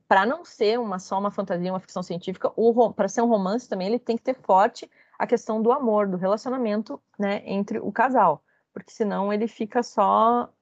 [0.06, 2.52] para não ser uma só uma fantasia, uma ficção científica,
[2.94, 6.16] para ser um romance também ele tem que ter forte a questão do amor, do
[6.16, 10.52] relacionamento, né, entre o casal, porque senão ele fica só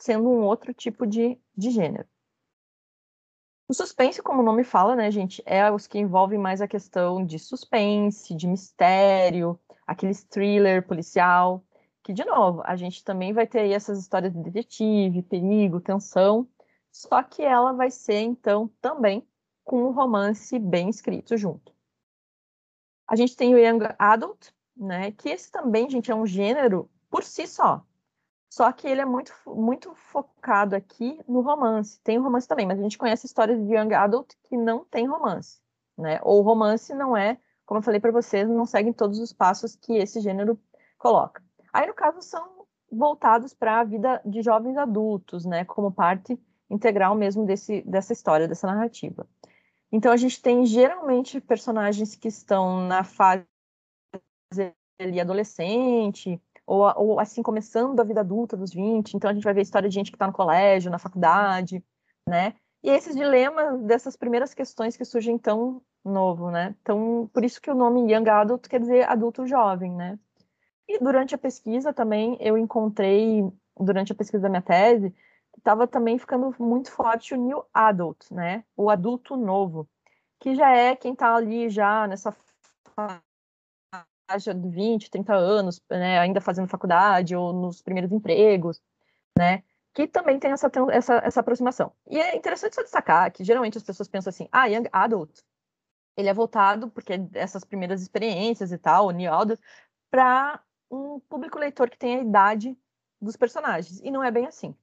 [0.00, 2.08] sendo um outro tipo de, de gênero.
[3.68, 7.24] O suspense, como o nome fala, né, gente, é os que envolvem mais a questão
[7.24, 11.62] de suspense, de mistério, aquele thriller policial,
[12.08, 16.48] que, de novo, a gente também vai ter aí essas histórias de detetive, perigo, tensão,
[16.90, 19.28] só que ela vai ser, então, também
[19.62, 21.70] com um romance bem escrito junto.
[23.06, 27.22] A gente tem o Young Adult, né, que esse também, gente, é um gênero por
[27.22, 27.84] si só.
[28.48, 32.00] Só que ele é muito, muito focado aqui no romance.
[32.00, 35.60] Tem romance também, mas a gente conhece histórias de Young Adult que não tem romance,
[35.94, 36.20] né?
[36.22, 39.92] Ou romance não é, como eu falei para vocês, não segue todos os passos que
[39.92, 40.58] esse gênero
[40.96, 41.46] coloca.
[41.72, 46.38] Aí, no caso, são voltados para a vida de jovens adultos, né, como parte
[46.70, 49.26] integral mesmo desse, dessa história, dessa narrativa.
[49.90, 53.44] Então, a gente tem geralmente personagens que estão na fase
[55.00, 59.14] ali, adolescente, ou, ou, assim, começando a vida adulta dos 20.
[59.14, 61.82] Então, a gente vai ver a história de gente que está no colégio, na faculdade,
[62.28, 62.54] né?
[62.82, 66.76] E esses dilemas dessas primeiras questões que surgem tão novo, né?
[66.82, 70.18] Então, por isso que o nome Young Adult quer dizer adulto jovem, né?
[70.88, 73.42] E durante a pesquisa também eu encontrei,
[73.78, 75.14] durante a pesquisa da minha tese,
[75.56, 78.64] estava também ficando muito forte o new adult, né?
[78.74, 79.88] O adulto novo,
[80.40, 82.34] que já é quem está ali já nessa
[82.94, 88.80] faixa de 20, 30 anos, né, ainda fazendo faculdade ou nos primeiros empregos,
[89.36, 89.62] né?
[89.94, 91.92] Que também tem essa, essa, essa aproximação.
[92.06, 95.40] E é interessante só destacar que geralmente as pessoas pensam assim, ah, young adult,
[96.16, 99.60] ele é voltado, porque essas primeiras experiências e tal, o new adult,
[100.10, 102.76] para um público leitor que tem a idade
[103.20, 104.00] dos personagens.
[104.02, 104.74] E não é bem assim.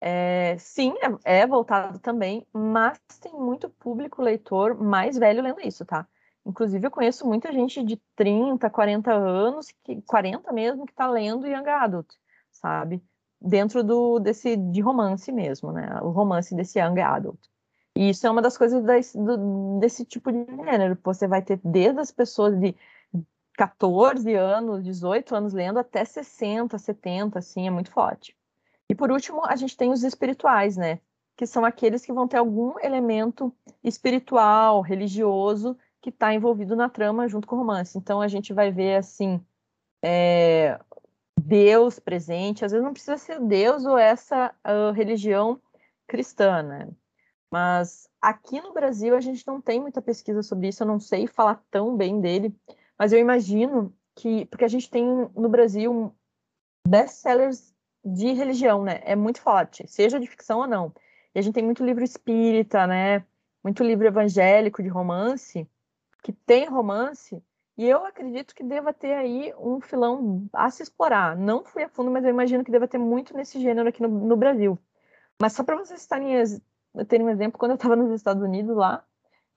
[0.00, 5.84] É, sim, é, é, voltado também, mas tem muito público leitor mais velho lendo isso,
[5.84, 6.06] tá?
[6.46, 11.46] Inclusive, eu conheço muita gente de 30, 40 anos, que, 40 mesmo, que está lendo
[11.46, 12.08] Young Adult,
[12.50, 13.02] sabe?
[13.40, 16.00] Dentro do, desse, de romance mesmo, né?
[16.02, 17.38] O romance desse Young Adult.
[17.94, 20.98] E isso é uma das coisas desse, do, desse tipo de gênero.
[21.04, 22.74] Você vai ter desde as pessoas de
[23.60, 28.34] 14 anos, 18 anos lendo, até 60, 70, assim, é muito forte.
[28.88, 30.98] E por último, a gente tem os espirituais, né?
[31.36, 37.28] Que são aqueles que vão ter algum elemento espiritual, religioso, que está envolvido na trama
[37.28, 37.98] junto com o romance.
[37.98, 39.38] Então a gente vai ver assim.
[40.02, 40.80] É,
[41.38, 45.60] Deus presente, às vezes não precisa ser Deus ou essa uh, religião
[46.06, 46.88] cristã, né?
[47.50, 51.26] Mas aqui no Brasil a gente não tem muita pesquisa sobre isso, eu não sei
[51.26, 52.54] falar tão bem dele,
[53.00, 56.14] mas eu imagino que, porque a gente tem no Brasil
[56.86, 59.00] best-sellers de religião, né?
[59.04, 60.92] É muito forte, seja de ficção ou não.
[61.34, 63.24] E a gente tem muito livro espírita, né?
[63.64, 65.66] Muito livro evangélico de romance,
[66.22, 67.42] que tem romance,
[67.78, 71.34] E eu acredito que deva ter aí um filão a se explorar.
[71.34, 74.08] Não fui a fundo, mas eu imagino que deva ter muito nesse gênero aqui no,
[74.08, 74.78] no Brasil.
[75.40, 76.34] Mas só para vocês terem,
[77.08, 79.02] terem um exemplo, quando eu estava nos Estados Unidos lá,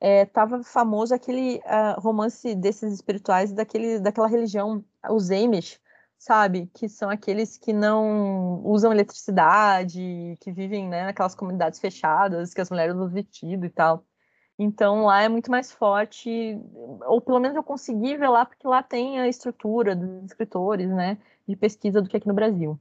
[0.03, 5.79] estava é, famoso aquele uh, romance desses espirituais daquele, daquela religião, os Amish,
[6.17, 6.69] sabe?
[6.73, 12.69] Que são aqueles que não usam eletricidade, que vivem né, naquelas comunidades fechadas, que as
[12.69, 14.05] mulheres usam vestido e tal.
[14.59, 16.59] Então lá é muito mais forte,
[17.07, 21.17] ou pelo menos eu consegui ver lá, porque lá tem a estrutura dos escritores, né,
[21.47, 22.79] de pesquisa do que aqui no Brasil.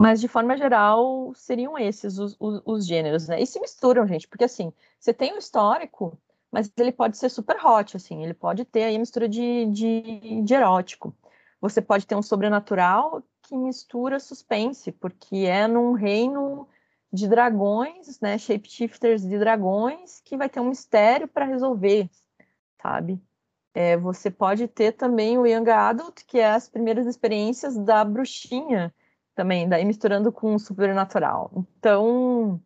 [0.00, 3.38] Mas, de forma geral, seriam esses os, os, os, gêneros, né?
[3.38, 6.18] E se misturam, gente, porque, assim, você tem um histórico,
[6.50, 10.54] mas ele pode ser super hot, assim, ele pode ter aí mistura de, de, de
[10.54, 11.14] erótico.
[11.60, 16.66] Você pode ter um sobrenatural que mistura suspense, porque é num reino
[17.12, 22.08] de dragões, né, shapeshifters de dragões, que vai ter um mistério para resolver,
[22.80, 23.20] sabe?
[23.74, 28.94] É, você pode ter também o Young Adult, que é as primeiras experiências da bruxinha,
[29.34, 31.50] também, daí misturando com o sobrenatural.
[31.56, 32.60] Então,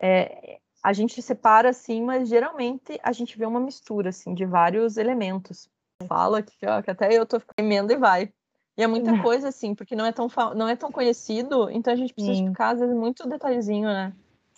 [0.00, 4.96] é, a gente separa assim, mas geralmente a gente vê uma mistura assim de vários
[4.96, 5.68] elementos.
[6.06, 8.32] Falo aqui, ó, que até eu tô emenda e vai.
[8.76, 11.96] E é muita coisa assim, porque não é tão não é tão conhecido, então a
[11.96, 12.48] gente precisa Sim.
[12.48, 14.12] ficar às vezes muito detalhezinho, né?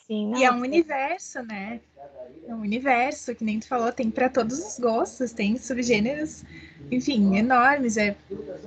[0.06, 1.80] Sim, não, e é um universo, né?
[2.46, 6.44] É um universo, que nem tu falou, tem para todos os gostos, tem subgêneros,
[6.90, 7.96] enfim, enormes.
[7.96, 8.16] É,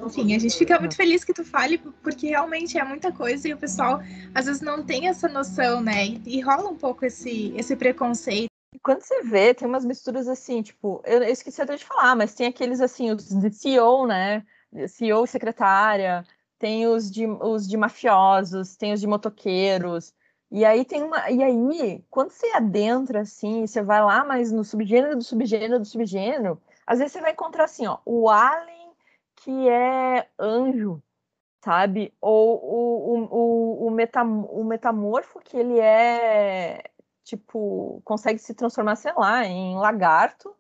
[0.06, 3.54] enfim, a gente fica muito feliz que tu fale, porque realmente é muita coisa e
[3.54, 4.02] o pessoal
[4.34, 6.06] às vezes não tem essa noção, né?
[6.08, 8.48] E, e rola um pouco esse, esse preconceito.
[8.82, 12.34] Quando você vê, tem umas misturas assim, tipo, eu, eu esqueci até de falar, mas
[12.34, 14.44] tem aqueles assim, os de CEO, né?
[14.88, 16.26] CEO secretária,
[16.60, 20.14] tem os de, os de mafiosos, tem os de motoqueiros,
[20.56, 21.30] e aí tem uma.
[21.30, 25.86] E aí, quando você adentra assim, você vai lá, mas no subgênero do subgênero do
[25.86, 28.92] subgênero, às vezes você vai encontrar assim, ó, o alien
[29.36, 31.04] que é anjo,
[31.62, 32.14] sabe?
[32.22, 36.90] Ou o, o, o, metam, o metamorfo que ele é
[37.26, 40.56] tipo, consegue se transformar, sei lá, em lagarto.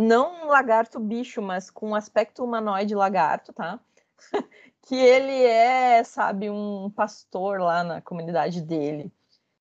[0.00, 3.78] Não um lagarto bicho, mas com aspecto humanoide lagarto, tá?
[4.82, 9.12] que ele é, sabe, um pastor lá na comunidade dele.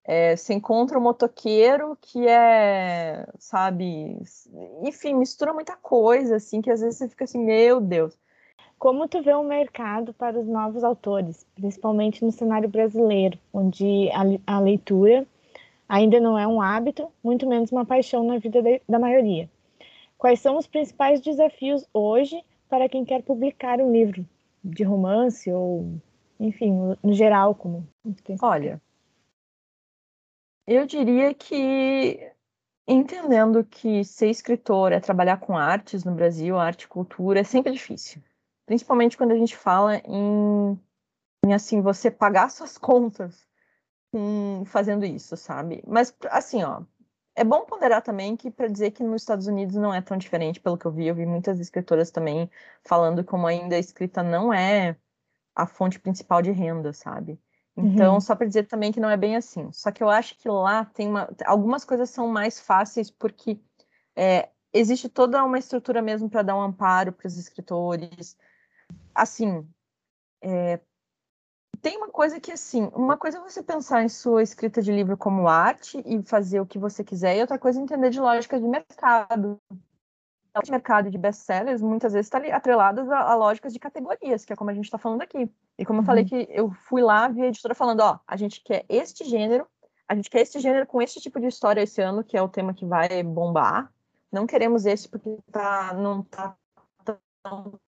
[0.07, 4.19] É, se encontra um motoqueiro que é, sabe,
[4.83, 8.15] enfim, mistura muita coisa, assim, que às vezes você fica assim, meu Deus.
[8.77, 14.55] Como tu vê o mercado para os novos autores, principalmente no cenário brasileiro, onde a,
[14.57, 15.25] a leitura
[15.89, 19.49] ainda não é um hábito, muito menos uma paixão na vida de, da maioria.
[20.17, 24.25] Quais são os principais desafios hoje para quem quer publicar um livro
[24.63, 25.93] de romance ou,
[26.39, 27.87] enfim, no geral, como?
[28.41, 28.81] Olha,
[30.67, 32.31] eu diria que
[32.87, 37.71] entendendo que ser escritor é trabalhar com artes no Brasil, arte e cultura, é sempre
[37.71, 38.21] difícil.
[38.65, 40.79] Principalmente quando a gente fala em,
[41.45, 43.47] em assim, você pagar suas contas
[44.11, 45.83] com, fazendo isso, sabe?
[45.87, 46.83] Mas, assim, ó,
[47.35, 50.59] é bom ponderar também que para dizer que nos Estados Unidos não é tão diferente,
[50.59, 52.49] pelo que eu vi, eu vi muitas escritoras também
[52.83, 54.97] falando como ainda a escrita não é
[55.55, 57.39] a fonte principal de renda, sabe?
[57.77, 58.21] Então, uhum.
[58.21, 59.69] só para dizer também que não é bem assim.
[59.71, 61.29] Só que eu acho que lá tem uma.
[61.45, 63.59] Algumas coisas são mais fáceis porque
[64.15, 68.37] é, existe toda uma estrutura mesmo para dar um amparo para os escritores.
[69.13, 69.67] Assim,
[70.41, 70.79] é,
[71.81, 75.17] tem uma coisa que, assim, uma coisa é você pensar em sua escrita de livro
[75.17, 78.59] como arte e fazer o que você quiser, e outra coisa é entender de lógica
[78.59, 79.59] de mercado
[80.61, 84.55] de mercado de best-sellers muitas vezes está atreladas a, a, lógicas de categorias, que é
[84.55, 85.49] como a gente está falando aqui.
[85.77, 86.29] E como eu falei uhum.
[86.29, 89.67] que eu fui lá, vi a editora falando, ó, a gente quer este gênero,
[90.07, 92.49] a gente quer este gênero com este tipo de história esse ano, que é o
[92.49, 93.91] tema que vai bombar.
[94.31, 96.55] Não queremos esse porque tá, não tá
[97.43, 97.79] tão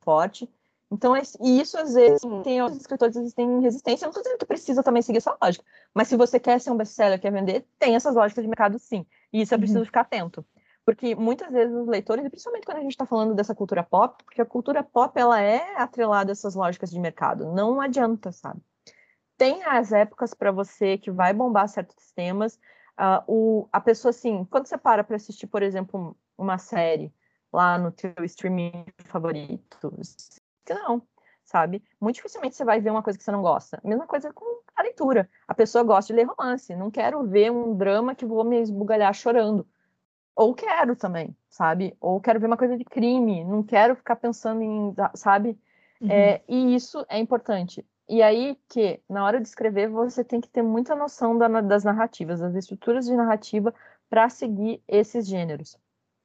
[0.00, 0.48] forte.
[0.90, 4.04] Então, e isso às vezes tem os escritores que têm resistência.
[4.04, 5.64] Eu não estou dizendo que precisa também seguir essa lógica.
[5.92, 9.04] Mas se você quer ser um best-seller, quer vender, tem essas lógicas de mercado sim.
[9.34, 9.84] E isso é preciso uhum.
[9.84, 10.46] ficar atento.
[10.84, 14.22] Porque muitas vezes os leitores, e principalmente quando a gente está falando dessa cultura pop,
[14.22, 17.52] porque a cultura pop ela é atrelada a essas lógicas de mercado.
[17.52, 18.60] Não adianta, sabe?
[19.36, 22.60] Tem as épocas para você que vai bombar certos temas.
[22.96, 27.12] Uh, o, a pessoa, assim, quando você para para assistir, por exemplo, uma série
[27.52, 29.92] lá no teu streaming favorito,
[30.64, 31.02] que não,
[31.42, 31.82] sabe?
[32.00, 33.80] Muito dificilmente você vai ver uma coisa que você não gosta.
[33.82, 35.28] Mesma coisa com a leitura.
[35.46, 36.74] A pessoa gosta de ler romance.
[36.74, 39.66] Não quero ver um drama que vou me esbugalhar chorando.
[40.36, 41.96] Ou quero também, sabe?
[42.00, 43.44] Ou quero ver uma coisa de crime.
[43.44, 45.58] Não quero ficar pensando em, sabe?
[46.00, 46.10] Uhum.
[46.10, 47.86] É, e isso é importante.
[48.08, 51.84] E aí que, na hora de escrever, você tem que ter muita noção da, das
[51.84, 53.72] narrativas, das estruturas de narrativa
[54.10, 55.78] para seguir esses gêneros.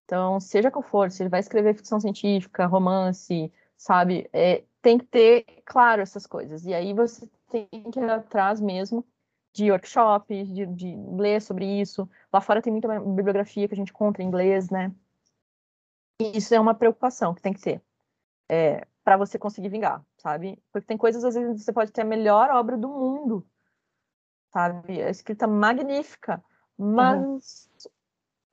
[0.05, 5.05] Então, seja qual for, se ele vai escrever ficção científica, romance, sabe, é, tem que
[5.05, 6.65] ter claro essas coisas.
[6.65, 9.05] E aí você tem que ir atrás mesmo
[9.53, 12.09] de workshops, de, de ler sobre isso.
[12.31, 14.93] Lá fora tem muita bibliografia que a gente compra em inglês, né?
[16.21, 17.81] E isso é uma preocupação que tem que ter.
[18.49, 20.61] É, para você conseguir vingar, sabe?
[20.71, 23.45] Porque tem coisas, às vezes, você pode ter a melhor obra do mundo,
[24.51, 25.01] sabe?
[25.01, 26.43] A escrita magnífica,
[26.77, 27.69] mas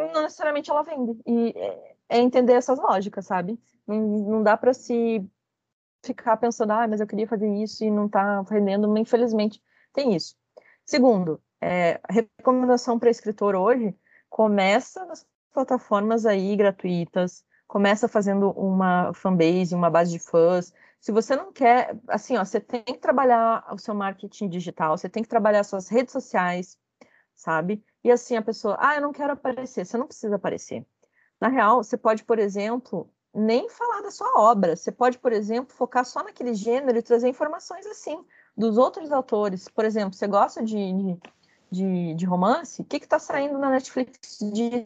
[0.00, 0.12] uhum.
[0.12, 1.20] não necessariamente ela vende.
[1.26, 3.58] E é, é entender essas lógicas, sabe?
[3.86, 5.28] Não, não dá para se
[6.02, 10.14] ficar pensando, ah, mas eu queria fazer isso e não tá rendendo, mas infelizmente tem
[10.14, 10.36] isso.
[10.84, 13.96] Segundo, é, a recomendação para escritor hoje
[14.28, 20.72] começa nas plataformas aí gratuitas, começa fazendo uma fanbase, uma base de fãs.
[21.00, 25.08] Se você não quer, assim, ó, você tem que trabalhar o seu marketing digital, você
[25.08, 26.78] tem que trabalhar suas redes sociais,
[27.34, 27.84] sabe?
[28.04, 30.86] E assim a pessoa, ah, eu não quero aparecer, você não precisa aparecer.
[31.40, 34.74] Na real, você pode, por exemplo, nem falar da sua obra.
[34.74, 38.24] Você pode, por exemplo, focar só naquele gênero e trazer informações assim
[38.56, 39.68] dos outros autores.
[39.68, 41.18] Por exemplo, você gosta de,
[41.70, 42.80] de, de romance?
[42.80, 44.82] O que está saindo na Netflix de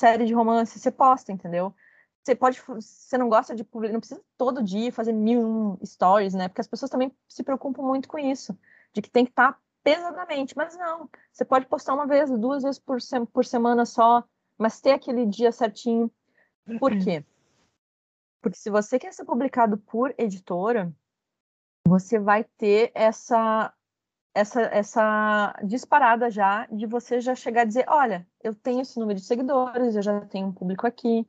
[0.00, 0.78] série de romance?
[0.78, 1.74] Você posta, entendeu?
[2.22, 6.48] Você pode, você não gosta de publicar, não precisa todo dia fazer mil stories, né?
[6.48, 8.58] Porque as pessoas também se preocupam muito com isso,
[8.94, 11.10] de que tem que estar tá pesadamente, mas não.
[11.30, 14.24] Você pode postar uma vez, duas vezes por, se por semana só,
[14.56, 16.10] mas ter aquele dia certinho.
[16.80, 17.22] Por quê?
[18.44, 20.94] Porque se você quer ser publicado por editora,
[21.88, 23.72] você vai ter essa
[24.34, 29.18] essa essa disparada já de você já chegar a dizer, olha, eu tenho esse número
[29.18, 31.26] de seguidores, eu já tenho um público aqui.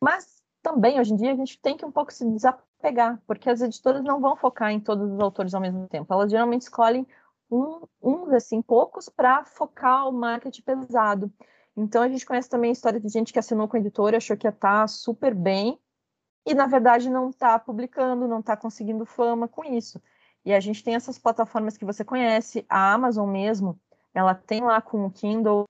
[0.00, 3.60] Mas também hoje em dia a gente tem que um pouco se desapegar, porque as
[3.60, 6.10] editoras não vão focar em todos os autores ao mesmo tempo.
[6.10, 7.06] Elas geralmente escolhem
[7.50, 11.30] um, uns assim poucos para focar o marketing pesado.
[11.76, 14.38] Então a gente conhece também a história de gente que assinou com a editora, achou
[14.38, 15.78] que ia estar tá super bem
[16.46, 20.00] e na verdade não está publicando, não está conseguindo fama com isso.
[20.44, 23.78] E a gente tem essas plataformas que você conhece, a Amazon mesmo,
[24.14, 25.64] ela tem lá com o Kindle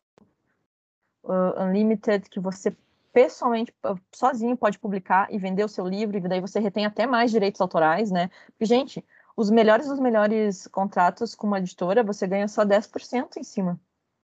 [1.25, 2.77] uh, Unlimited, que você
[3.17, 3.75] pessoalmente,
[4.15, 7.63] sozinho, pode publicar e vender o seu livro, e daí você retém até mais direitos
[7.63, 8.29] autorais, né?
[8.49, 9.03] Porque, gente,
[9.35, 13.81] os melhores dos melhores contratos com uma editora, você ganha só 10% em cima.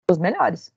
[0.07, 0.71] Os melhores.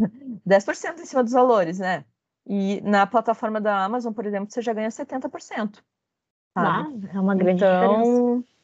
[0.46, 2.04] 10% em cima dos valores, né?
[2.46, 5.82] E na plataforma da Amazon, por exemplo, você já ganha 70%.
[6.54, 8.56] Ah, é uma grande então, diferença.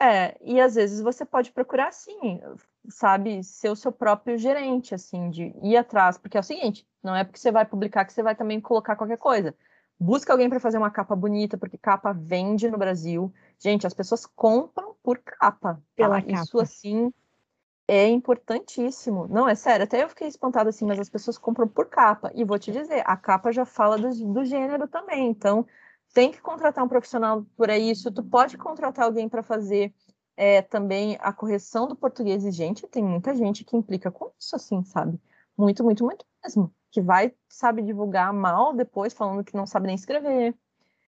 [0.00, 2.40] É, e às vezes você pode procurar, assim,
[2.88, 7.14] sabe, ser o seu próprio gerente, assim, de ir atrás, porque é o seguinte, não
[7.14, 9.54] é porque você vai publicar que você vai também colocar qualquer coisa.
[9.98, 13.32] Busca alguém para fazer uma capa bonita, porque capa vende no Brasil.
[13.58, 15.74] Gente, as pessoas compram por capa.
[15.74, 15.80] Tá?
[15.94, 16.62] Pela Isso, capa.
[16.62, 17.10] assim,
[17.88, 19.28] é importantíssimo.
[19.28, 22.30] Não, é sério, até eu fiquei espantada assim, mas as pessoas compram por capa.
[22.34, 25.28] E vou te dizer, a capa já fala do, do gênero também.
[25.28, 25.66] Então,
[26.12, 28.10] tem que contratar um profissional por isso.
[28.12, 29.94] Tu pode contratar alguém para fazer
[30.36, 32.44] é, também a correção do português.
[32.44, 35.20] E, gente, tem muita gente que implica com isso, assim, sabe?
[35.56, 36.74] Muito, muito, muito mesmo.
[36.90, 40.54] Que vai, sabe, divulgar mal depois, falando que não sabe nem escrever.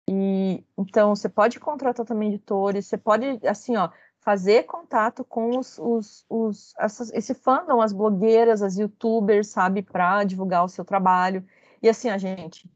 [0.09, 3.91] E então você pode contratar também editores, você pode, assim, ó,
[4.25, 10.25] fazer contato com os, os, os essas, esse fandom, as blogueiras, as youtubers, sabe, para
[10.25, 11.47] divulgar o seu trabalho.
[11.83, 12.69] E assim, a gente.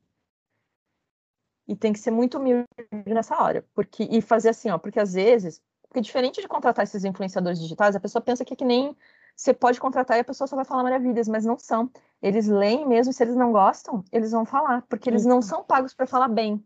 [1.66, 2.66] E tem que ser muito humilde
[3.07, 7.05] nessa hora, porque e fazer assim, ó, porque às vezes, porque diferente de contratar esses
[7.05, 8.96] influenciadores digitais, a pessoa pensa que é que nem
[9.34, 11.90] você pode contratar e a pessoa só vai falar maravilhas, mas não são.
[12.20, 15.94] Eles leem mesmo, se eles não gostam, eles vão falar, porque eles não são pagos
[15.94, 16.62] para falar bem.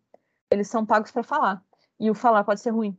[0.50, 1.62] Eles são pagos para falar.
[2.00, 2.96] E o falar pode ser ruim.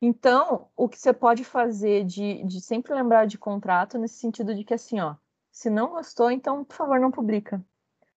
[0.00, 4.62] Então, o que você pode fazer de, de sempre lembrar de contrato nesse sentido de
[4.64, 5.16] que assim, ó,
[5.50, 7.64] se não gostou, então, por favor, não publica.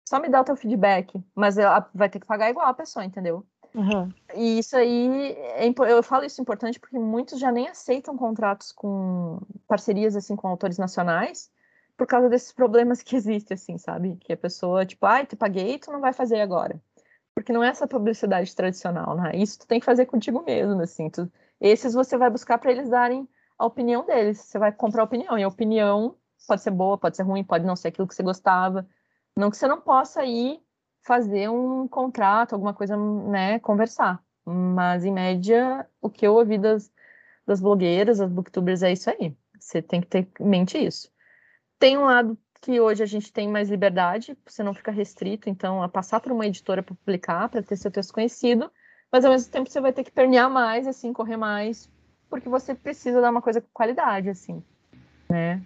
[0.07, 3.03] Só me dá o teu feedback, mas ela vai ter que pagar igual a pessoa,
[3.03, 3.45] entendeu?
[3.73, 4.09] Uhum.
[4.36, 9.39] E isso aí, é, eu falo isso importante porque muitos já nem aceitam contratos com
[9.67, 11.49] parcerias assim com autores nacionais
[11.95, 14.17] por causa desses problemas que existem, assim, sabe?
[14.17, 16.82] Que a pessoa, tipo, ai, te paguei, tu não vai fazer agora.
[17.34, 19.32] Porque não é essa publicidade tradicional, né?
[19.36, 21.09] Isso tu tem que fazer contigo mesmo, assim.
[21.09, 21.32] Tu,
[21.62, 24.39] esses você vai buscar para eles darem a opinião deles.
[24.39, 25.38] Você vai comprar a opinião.
[25.38, 26.16] E a opinião
[26.47, 28.88] pode ser boa, pode ser ruim, pode não ser aquilo que você gostava.
[29.38, 30.59] Não que você não possa ir
[31.03, 34.24] fazer um contrato, alguma coisa, né, conversar.
[34.43, 36.91] Mas, em média, o que eu ouvi das,
[37.45, 39.36] das blogueiras, das booktubers, é isso aí.
[39.59, 41.12] Você tem que ter em mente isso.
[41.78, 45.82] Tem um lado que hoje a gente tem mais liberdade, você não fica restrito, então,
[45.82, 48.72] a passar por uma editora para publicar, para ter seu texto conhecido,
[49.12, 51.89] mas ao mesmo tempo você vai ter que pernear mais, assim, correr mais,
[52.30, 54.64] porque você precisa dar uma coisa com qualidade, assim,
[55.30, 55.62] né?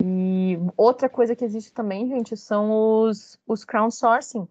[0.00, 4.46] E outra coisa que existe também, gente, são os, os crowdsourcing,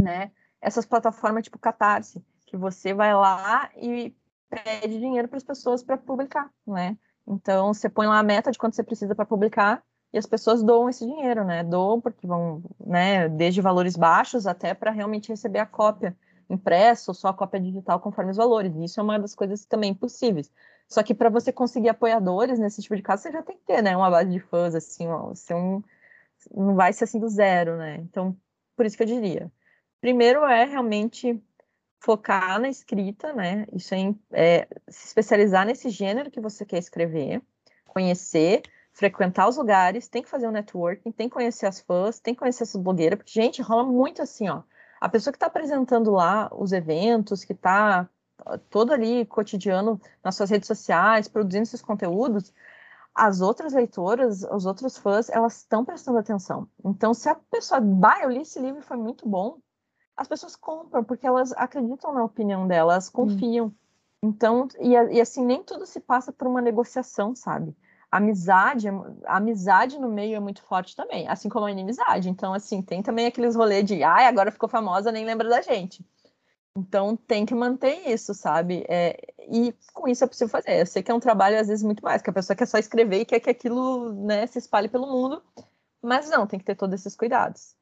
[0.00, 0.30] né?
[0.60, 4.14] Essas plataformas tipo Catarse, que você vai lá e
[4.48, 6.96] pede dinheiro para as pessoas para publicar, né?
[7.26, 9.82] Então, você põe lá a meta de quanto você precisa para publicar
[10.12, 11.62] e as pessoas doam esse dinheiro, né?
[11.62, 16.16] Doam porque vão, né, desde valores baixos até para realmente receber a cópia
[16.50, 18.74] impressa ou só a cópia digital conforme os valores.
[18.76, 20.50] Isso é uma das coisas também possíveis.
[20.88, 23.82] Só que para você conseguir apoiadores nesse tipo de caso, você já tem que ter,
[23.82, 25.82] né, uma base de fãs assim, você um,
[26.54, 27.96] não vai ser assim do zero, né?
[27.98, 28.36] Então,
[28.76, 29.50] por isso que eu diria.
[30.00, 31.40] Primeiro é realmente
[32.00, 33.66] focar na escrita, né?
[33.72, 37.42] Isso é, é se especializar nesse gênero que você quer escrever,
[37.86, 42.34] conhecer, frequentar os lugares, tem que fazer um networking, tem que conhecer as fãs, tem
[42.34, 44.62] que conhecer essas blogueiras, porque, gente, rola muito assim, ó.
[45.00, 48.08] A pessoa que está apresentando lá os eventos, que está
[48.68, 52.52] todo ali cotidiano nas suas redes sociais, produzindo esses conteúdos,
[53.14, 56.68] as outras leitoras, os outros fãs, elas estão prestando atenção.
[56.84, 59.58] Então, se a pessoa, bah, eu li esse livro e foi muito bom,
[60.16, 63.66] as pessoas compram, porque elas acreditam na opinião delas, confiam.
[63.66, 63.74] Hum.
[64.22, 67.74] Então, e, e, assim, nem tudo se passa por uma negociação, sabe?
[68.10, 68.88] Amizade,
[69.24, 72.28] a amizade no meio é muito forte também, assim como a inimizade.
[72.28, 76.04] Então, assim, tem também aqueles rolês de, ai, agora ficou famosa, nem lembra da gente.
[76.76, 78.84] Então, tem que manter isso, sabe?
[78.88, 79.16] É,
[79.48, 80.80] e com isso é possível fazer.
[80.80, 82.78] Eu sei que é um trabalho, às vezes, muito mais, que a pessoa quer só
[82.78, 85.42] escrever e quer que aquilo né, se espalhe pelo mundo,
[86.02, 87.76] mas não, tem que ter todos esses cuidados.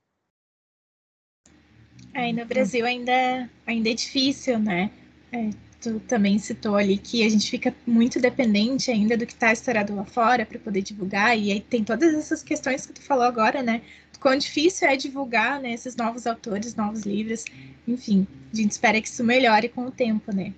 [2.14, 4.91] Aí no Brasil ainda, ainda é difícil, né?
[5.33, 5.51] É,
[5.81, 9.95] tu também citou ali que a gente fica muito dependente ainda do que está estourado
[9.95, 13.62] lá fora para poder divulgar, e aí tem todas essas questões que tu falou agora,
[13.62, 13.83] né?
[14.20, 17.45] Quão difícil é divulgar né, esses novos autores, novos livros,
[17.87, 20.53] enfim, a gente espera que isso melhore com o tempo, né?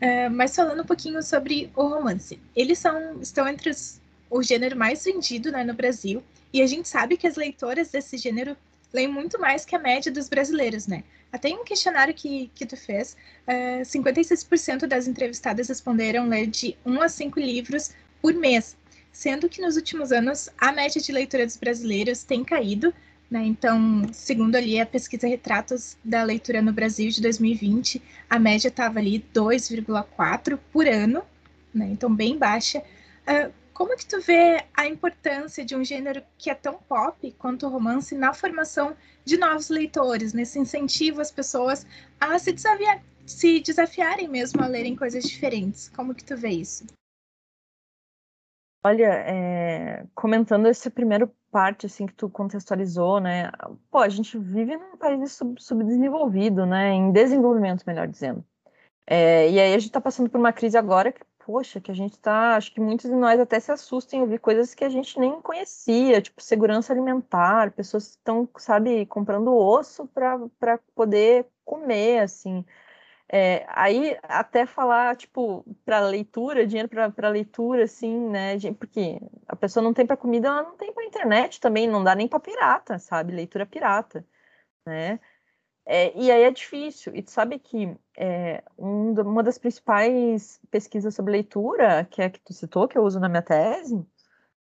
[0.00, 4.76] Uh, mas falando um pouquinho sobre o romance, eles são, estão entre os, o gênero
[4.76, 6.22] mais vendido né, no Brasil,
[6.52, 8.56] e a gente sabe que as leitoras desse gênero
[8.92, 11.02] leem muito mais que a média dos brasileiros, né?
[11.32, 13.16] Até em um questionário que, que tu fez,
[13.48, 18.76] uh, eh, 56% das entrevistadas responderam ler de 1 a 5 livros por mês,
[19.10, 22.92] sendo que nos últimos anos a média de leitura dos brasileiros tem caído,
[23.30, 23.46] né?
[23.46, 28.98] Então, segundo ali a pesquisa Retratos da Leitura no Brasil de 2020, a média estava
[28.98, 31.22] ali 2,4 por ano,
[31.74, 31.88] né?
[31.90, 32.82] Então bem baixa.
[33.26, 37.66] Uh, como que tu vê a importância de um gênero que é tão pop quanto
[37.66, 41.86] o romance na formação de novos leitores, nesse incentivo às pessoas
[42.20, 45.88] a se, desafiar, se desafiarem mesmo a lerem coisas diferentes?
[45.88, 46.84] Como que tu vê isso?
[48.84, 53.50] Olha, é, comentando essa primeira parte assim que tu contextualizou, né?
[53.90, 56.90] Pô, a gente vive num país sub, subdesenvolvido, né?
[56.90, 58.44] Em desenvolvimento, melhor dizendo.
[59.06, 61.94] É, e aí a gente está passando por uma crise agora que poxa, que a
[61.94, 62.56] gente tá.
[62.56, 65.40] Acho que muitos de nós até se assustam em ouvir coisas que a gente nem
[65.40, 72.64] conhecia, tipo segurança alimentar, pessoas estão, sabe, comprando osso para poder comer, assim.
[73.28, 78.56] É, aí até falar, tipo, para leitura, dinheiro para leitura, assim, né?
[78.78, 79.18] Porque
[79.48, 82.28] a pessoa não tem para comida, ela não tem para internet também, não dá nem
[82.28, 83.32] para pirata, sabe?
[83.32, 84.26] Leitura pirata,
[84.86, 85.20] né?
[85.84, 87.14] É, e aí é difícil.
[87.14, 92.30] E tu sabe que é, um, uma das principais pesquisas sobre leitura, que é a
[92.30, 94.04] que tu citou, que eu uso na minha tese,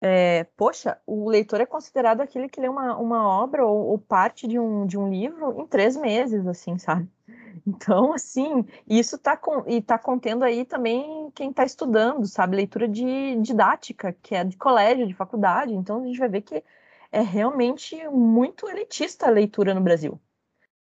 [0.02, 4.48] é, poxa, o leitor é considerado aquele que lê uma, uma obra ou, ou, parte
[4.48, 7.08] de um, de um livro em três meses, assim, sabe?
[7.68, 12.56] Então, assim, isso está com, e tá contendo aí também quem está estudando, sabe?
[12.56, 15.74] Leitura de didática, que é de colégio, de faculdade.
[15.74, 16.64] Então, a gente vai ver que
[17.12, 20.20] é realmente muito elitista a leitura no Brasil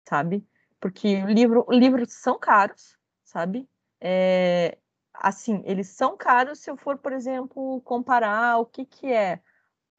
[0.09, 0.43] sabe?
[0.79, 3.67] Porque livro, livros são caros, sabe?
[4.01, 4.77] É,
[5.13, 9.39] assim, eles são caros se eu for, por exemplo, comparar o que, que é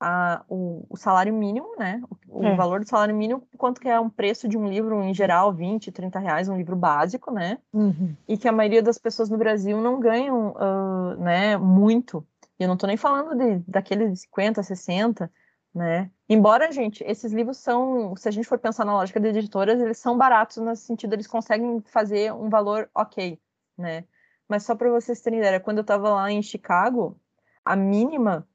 [0.00, 2.02] a, o, o salário mínimo, né?
[2.26, 2.52] O, é.
[2.52, 5.52] o, valor do salário mínimo, quanto que é um preço de um livro, em geral,
[5.52, 7.58] 20, 30 reais, um livro básico, né?
[7.72, 8.16] Uhum.
[8.26, 12.26] E que a maioria das pessoas no Brasil não ganham uh, né, muito.
[12.58, 15.30] E eu não estou nem falando de, daqueles 50, 60,
[15.74, 16.10] né?
[16.28, 19.98] Embora, gente, esses livros são, se a gente for pensar na lógica das editoras, eles
[19.98, 23.40] são baratos no sentido eles conseguem fazer um valor ok,
[23.76, 24.04] né?
[24.48, 27.18] Mas só para vocês terem ideia, quando eu estava lá em Chicago,
[27.64, 28.48] a mínima,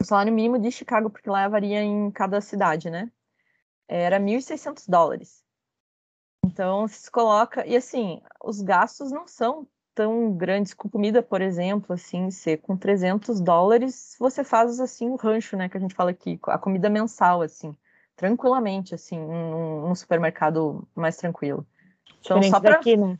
[0.00, 3.10] o salário mínimo de Chicago, porque lá varia em cada cidade, né?
[3.88, 5.44] Era 1.600 dólares.
[6.44, 7.66] Então, se coloca.
[7.66, 12.76] E assim, os gastos não são tão grandes com comida, por exemplo, assim, ser com
[12.76, 16.88] 300 dólares, você faz assim o rancho, né, que a gente fala aqui, a comida
[16.88, 17.76] mensal, assim,
[18.16, 21.66] tranquilamente, assim, num, num supermercado mais tranquilo.
[22.20, 23.16] Então, Diferente só para né?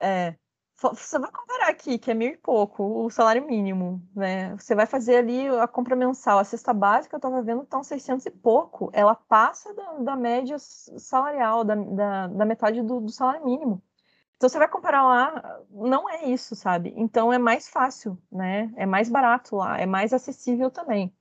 [0.00, 0.34] É,
[0.80, 4.54] você vai comparar aqui, que é mil e pouco, o salário mínimo, né?
[4.56, 8.26] Você vai fazer ali a compra mensal, a cesta básica, eu estava vendo, estão 600
[8.26, 8.88] e pouco.
[8.92, 13.82] Ela passa da, da média salarial, da, da, da metade do, do, salário mínimo.
[14.38, 16.94] Então, você vai comparar lá, não é isso, sabe?
[16.96, 18.72] Então, é mais fácil, né?
[18.76, 21.12] É mais barato lá, é mais acessível também.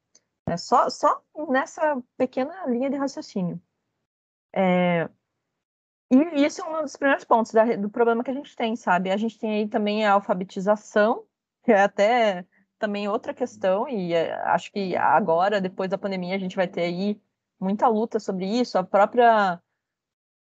[0.47, 3.59] É só, só nessa pequena linha de raciocínio.
[4.55, 5.09] É,
[6.11, 9.11] e isso é um dos primeiros pontos da, do problema que a gente tem, sabe?
[9.11, 11.25] A gente tem aí também a alfabetização,
[11.63, 12.45] que é até
[12.79, 16.81] também outra questão, e é, acho que agora, depois da pandemia, a gente vai ter
[16.81, 17.21] aí
[17.59, 19.59] muita luta sobre isso, a própria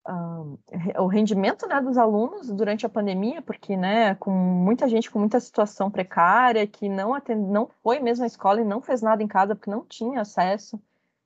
[0.07, 0.59] uh,
[1.01, 5.39] o rendimento né, dos alunos durante a pandemia, porque né, com muita gente com muita
[5.39, 7.41] situação precária, que não, atend...
[7.51, 10.79] não foi mesmo à escola e não fez nada em casa porque não tinha acesso.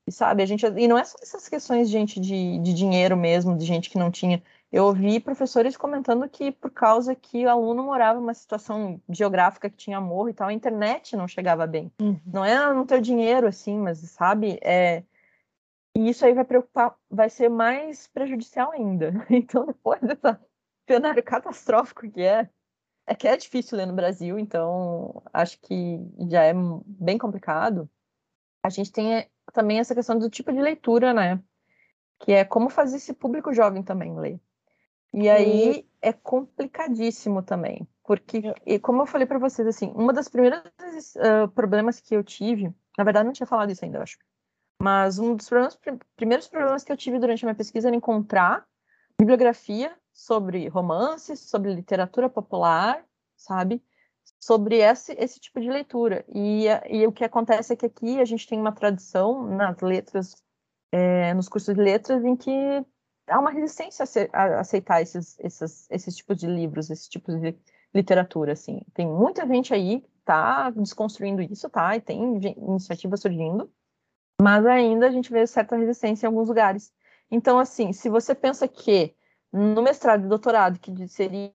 [0.07, 0.65] E sabe, a gente.
[0.65, 4.09] E não é só essas questões, gente, de, de dinheiro mesmo, de gente que não
[4.09, 4.41] tinha.
[4.71, 9.77] Eu ouvi professores comentando que por causa que o aluno morava numa situação geográfica que
[9.77, 11.91] tinha morro e tal, a internet não chegava bem.
[11.99, 12.19] Uhum.
[12.25, 15.03] Não é não ter dinheiro, assim, mas, sabe, é...
[15.95, 19.11] E isso aí vai preocupar, vai ser mais prejudicial ainda.
[19.29, 20.39] Então, depois desse
[20.87, 22.49] cenário catastrófico que é,
[23.05, 26.53] é que é difícil ler no Brasil, então acho que já é
[26.85, 27.89] bem complicado.
[28.63, 31.41] A gente tem também essa questão do tipo de leitura, né?
[32.19, 34.39] Que é como fazer esse público jovem também ler.
[35.13, 40.27] E aí é complicadíssimo também, porque, e como eu falei para vocês, assim, uma das
[40.27, 40.61] primeiras
[41.15, 44.19] uh, problemas que eu tive, na verdade não tinha falado isso ainda, eu acho,
[44.81, 45.77] mas um dos problemas,
[46.15, 48.65] primeiros problemas que eu tive durante a minha pesquisa era encontrar
[49.17, 53.03] bibliografia sobre romances, sobre literatura popular,
[53.35, 53.83] sabe?
[54.39, 56.25] sobre esse, esse tipo de leitura.
[56.29, 60.35] E, e o que acontece é que aqui a gente tem uma tradição nas letras,
[60.91, 62.51] é, nos cursos de letras, em que
[63.27, 67.55] há uma resistência a, aceitar esses, esses, esses tipos de livros, esses tipos de
[67.93, 68.81] literatura, assim.
[68.93, 71.95] Tem muita gente aí que está desconstruindo isso, tá?
[71.95, 73.71] E tem iniciativas surgindo,
[74.41, 76.93] mas ainda a gente vê certa resistência em alguns lugares.
[77.29, 79.15] Então, assim, se você pensa que
[79.51, 81.51] no mestrado e doutorado, que seria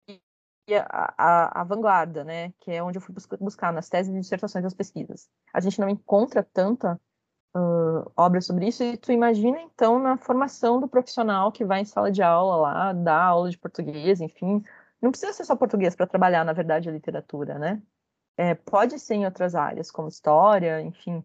[0.89, 4.64] a, a, a, vanguarda, né, que é onde eu fui buscar nas teses e dissertações
[4.64, 5.28] das pesquisas.
[5.53, 7.01] A gente não encontra tanta
[7.57, 11.85] uh, obra sobre isso, e tu imagina, então, na formação do profissional que vai em
[11.85, 14.62] sala de aula lá, dá aula de português, enfim,
[15.01, 17.82] não precisa ser só português para trabalhar, na verdade, a literatura, né?
[18.37, 21.24] É, pode ser em outras áreas, como história, enfim.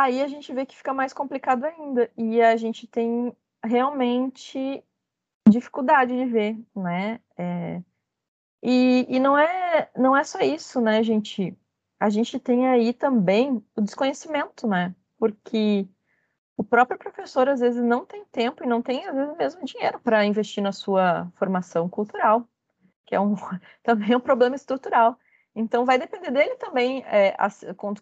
[0.00, 4.84] Aí a gente vê que fica mais complicado ainda, e a gente tem realmente
[5.48, 7.18] dificuldade de ver, né?
[7.36, 7.82] É,
[8.62, 11.58] e, e não é não é só isso, né, gente?
[11.98, 14.94] A gente tem aí também o desconhecimento, né?
[15.18, 15.88] Porque
[16.56, 19.98] o próprio professor às vezes não tem tempo e não tem às vezes mesmo dinheiro
[19.98, 22.48] para investir na sua formação cultural,
[23.04, 23.34] que é um
[23.82, 25.18] também um problema estrutural.
[25.58, 27.36] Então vai depender dele também é,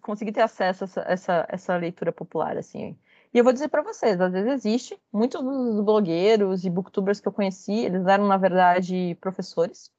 [0.02, 2.98] conseguir ter acesso a essa, essa, leitura popular, assim.
[3.32, 7.26] E eu vou dizer para vocês, às vezes existe, muitos dos blogueiros e booktubers que
[7.26, 9.90] eu conheci, eles eram, na verdade, professores,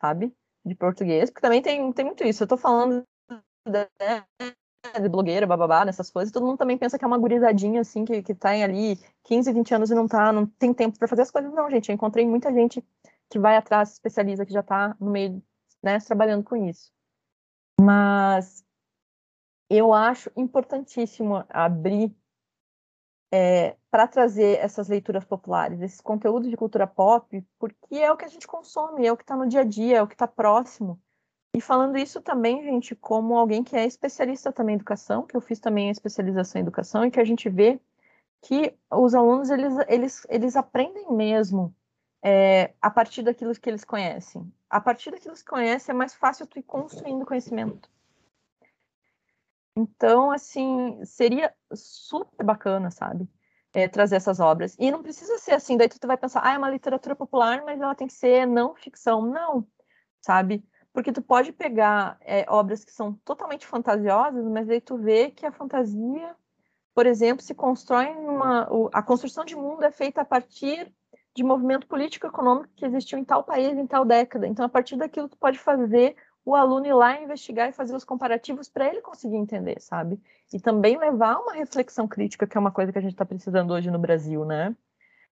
[0.00, 0.34] sabe?
[0.64, 2.42] De português, porque também tem, tem muito isso.
[2.42, 3.04] Eu tô falando
[3.64, 8.04] de, de blogueira, bababá, nessas coisas, todo mundo também pensa que é uma gurizadinha, assim,
[8.04, 11.22] que, que tá ali 15, 20 anos e não tá, não tem tempo para fazer
[11.22, 11.52] as coisas.
[11.52, 12.84] Não, gente, eu encontrei muita gente
[13.30, 15.40] que vai atrás, especializa, que já tá no meio,
[15.80, 16.95] né, trabalhando com isso.
[17.80, 18.64] Mas
[19.68, 22.14] eu acho importantíssimo abrir
[23.32, 28.24] é, para trazer essas leituras populares, esses conteúdos de cultura pop, porque é o que
[28.24, 30.26] a gente consome, é o que está no dia a dia, é o que está
[30.26, 31.00] próximo.
[31.54, 35.40] E falando isso também, gente, como alguém que é especialista também em educação, que eu
[35.40, 37.80] fiz também a especialização em educação, e que a gente vê
[38.42, 41.74] que os alunos, eles, eles, eles aprendem mesmo
[42.22, 44.52] é, a partir daquilo que eles conhecem.
[44.76, 47.88] A partir daquilo que conhecem, é mais fácil tu ir construindo conhecimento.
[49.74, 53.26] Então, assim, seria super bacana, sabe?
[53.72, 54.76] É, trazer essas obras.
[54.78, 57.80] E não precisa ser assim, daí tu vai pensar, ah, é uma literatura popular, mas
[57.80, 59.22] ela tem que ser não ficção.
[59.22, 59.66] Não,
[60.20, 60.62] sabe?
[60.92, 65.46] Porque tu pode pegar é, obras que são totalmente fantasiosas, mas aí tu vê que
[65.46, 66.36] a fantasia,
[66.94, 68.68] por exemplo, se constrói numa.
[68.92, 70.94] A construção de mundo é feita a partir
[71.36, 74.46] de movimento político-econômico que existiu em tal país, em tal década.
[74.46, 76.16] Então, a partir daquilo, tu pode fazer
[76.46, 80.18] o aluno ir lá investigar e fazer os comparativos para ele conseguir entender, sabe?
[80.50, 83.72] E também levar uma reflexão crítica, que é uma coisa que a gente está precisando
[83.72, 84.74] hoje no Brasil, né?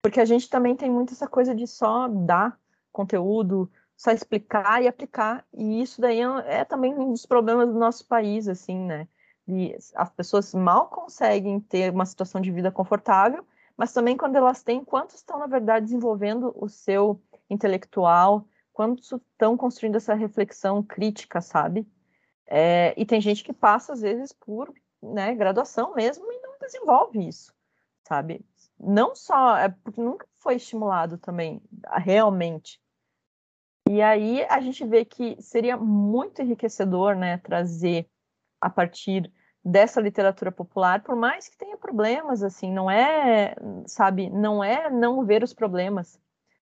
[0.00, 2.58] Porque a gente também tem muito essa coisa de só dar
[2.90, 7.78] conteúdo, só explicar e aplicar, e isso daí é, é também um dos problemas do
[7.78, 9.06] nosso país, assim, né?
[9.46, 13.44] E as pessoas mal conseguem ter uma situação de vida confortável,
[13.80, 17.18] mas também quando elas têm, quantos estão, na verdade, desenvolvendo o seu
[17.48, 21.88] intelectual, quando estão construindo essa reflexão crítica, sabe?
[22.46, 24.70] É, e tem gente que passa, às vezes, por
[25.02, 27.54] né, graduação mesmo e não desenvolve isso,
[28.06, 28.44] sabe?
[28.78, 31.62] Não só, é porque nunca foi estimulado também,
[32.04, 32.78] realmente.
[33.88, 38.06] E aí a gente vê que seria muito enriquecedor, né, trazer
[38.60, 39.32] a partir
[39.64, 43.54] dessa literatura popular, por mais que tenha problemas, assim, não é,
[43.86, 46.18] sabe, não é não ver os problemas,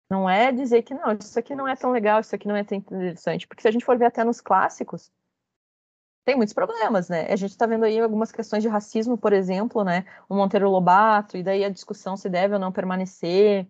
[0.09, 2.63] não é dizer que não, isso aqui não é tão legal, isso aqui não é
[2.63, 5.11] tão interessante, porque se a gente for ver até nos clássicos,
[6.25, 7.27] tem muitos problemas, né?
[7.31, 10.07] A gente está vendo aí algumas questões de racismo, por exemplo, né?
[10.27, 13.69] O Monteiro Lobato, e daí a discussão se deve ou não permanecer,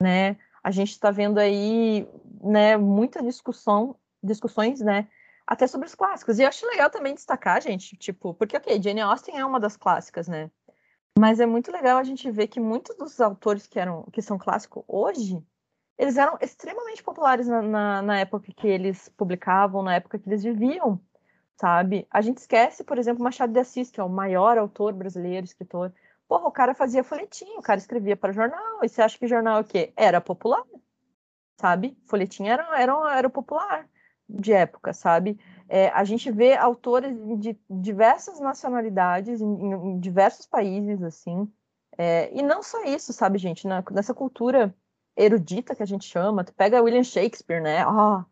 [0.00, 0.36] né?
[0.62, 2.06] A gente está vendo aí,
[2.40, 5.08] né, muita discussão, discussões, né,
[5.48, 6.38] até sobre os clássicos.
[6.38, 9.78] E eu acho legal também destacar, gente, tipo, porque, ok, Jane Austen é uma das
[9.78, 10.50] clássicas, né?
[11.18, 14.36] Mas é muito legal a gente ver que muitos dos autores que, eram, que são
[14.36, 15.42] clássicos hoje,
[15.96, 20.42] eles eram extremamente populares na, na, na época que eles publicavam, na época que eles
[20.42, 21.00] viviam
[21.60, 22.06] sabe?
[22.08, 25.92] A gente esquece, por exemplo, Machado de Assis, que é o maior autor brasileiro, escritor.
[26.28, 29.58] Porra, o cara fazia folhetim, o cara escrevia para jornal, e você acha que jornal
[29.58, 29.92] é o quê?
[29.96, 30.62] Era popular,
[31.56, 31.98] sabe?
[32.06, 33.88] Folhetim era, era, era popular
[34.28, 35.38] de época, sabe?
[35.68, 41.50] É, a gente vê autores de diversas nacionalidades, em, em diversos países, assim,
[41.96, 43.66] é, e não só isso, sabe, gente?
[43.66, 44.74] Na, nessa cultura
[45.16, 47.86] erudita que a gente chama, tu pega William Shakespeare, né?
[47.86, 48.24] Oh,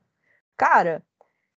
[0.57, 1.03] cara,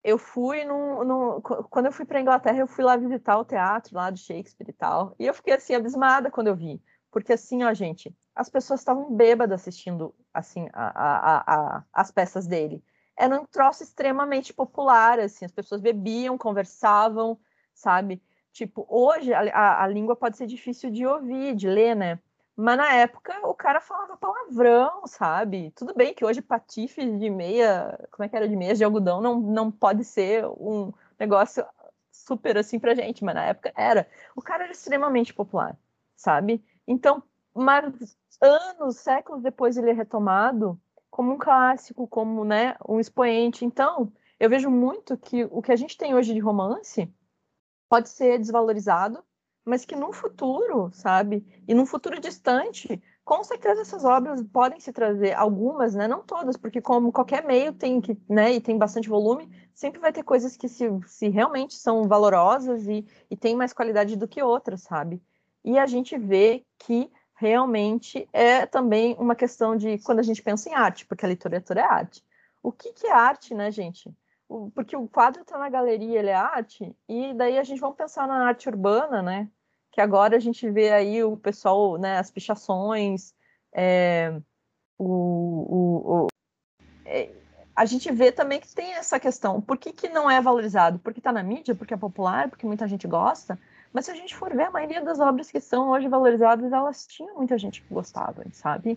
[0.03, 3.95] eu fui no, no, quando eu fui para Inglaterra, eu fui lá visitar o teatro
[3.95, 6.81] lá de Shakespeare e tal, e eu fiquei assim abismada quando eu vi,
[7.11, 12.47] porque assim, ó, gente, as pessoas estavam bêbadas assistindo assim a, a, a, as peças
[12.47, 12.83] dele.
[13.17, 17.39] Era um troço extremamente popular, assim, as pessoas bebiam, conversavam,
[17.73, 18.21] sabe?
[18.51, 22.19] Tipo, hoje a, a língua pode ser difícil de ouvir, de ler, né?
[22.55, 25.71] Mas na época o cara falava palavrão, sabe?
[25.75, 29.21] Tudo bem que hoje patife de meia, como é que era de meia de algodão,
[29.21, 31.63] não, não pode ser um negócio
[32.11, 34.07] super assim pra gente, mas na época era.
[34.35, 35.77] O cara era extremamente popular,
[36.15, 36.63] sabe?
[36.87, 37.21] Então,
[37.53, 40.79] mas anos, séculos depois ele é retomado
[41.17, 43.65] como um clássico, como, né, um expoente.
[43.65, 47.11] Então, eu vejo muito que o que a gente tem hoje de romance
[47.89, 49.23] pode ser desvalorizado
[49.67, 54.93] mas que no futuro, sabe, e num futuro distante, com certeza essas obras podem se
[54.93, 59.09] trazer algumas, né, não todas, porque como qualquer meio tem que, né, e tem bastante
[59.09, 63.73] volume, sempre vai ter coisas que se, se realmente são valorosas e, e têm mais
[63.73, 65.21] qualidade do que outras, sabe?
[65.65, 70.69] E a gente vê que realmente é também uma questão de quando a gente pensa
[70.69, 72.23] em arte, porque a literatura é arte.
[72.61, 74.13] O que, que é arte, né, gente?
[74.73, 78.25] porque o quadro está na galeria, ele é arte, e daí a gente vai pensar
[78.25, 79.49] na arte urbana, né?
[79.97, 83.33] que agora a gente vê aí o pessoal, né, as pichações,
[83.73, 84.31] é,
[84.95, 86.27] o, o, o
[87.03, 87.31] é,
[87.75, 90.99] a gente vê também que tem essa questão, por que, que não é valorizado?
[90.99, 93.57] Porque está na mídia, porque é popular, porque muita gente gosta,
[93.97, 97.07] mas se a gente for ver, a maioria das obras que são hoje valorizadas, elas
[97.07, 98.95] tinham muita gente que gostava, sabe?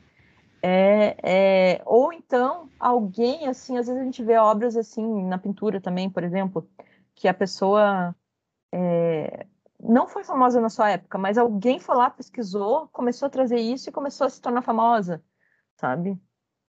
[0.60, 5.80] É, é, ou então, alguém, assim, às vezes a gente vê obras, assim, na pintura
[5.80, 6.68] também, por exemplo,
[7.14, 8.14] que a pessoa
[8.70, 9.46] é,
[9.82, 13.88] não foi famosa na sua época, mas alguém foi lá, pesquisou, começou a trazer isso
[13.88, 15.24] e começou a se tornar famosa,
[15.76, 16.20] sabe?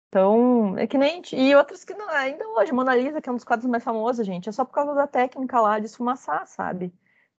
[0.08, 1.22] Então, é que nem.
[1.32, 4.26] E outras que não, ainda hoje, Mona Lisa, que é um dos quadros mais famosos,
[4.26, 6.92] gente, é só por causa da técnica lá de esfumaçar, sabe?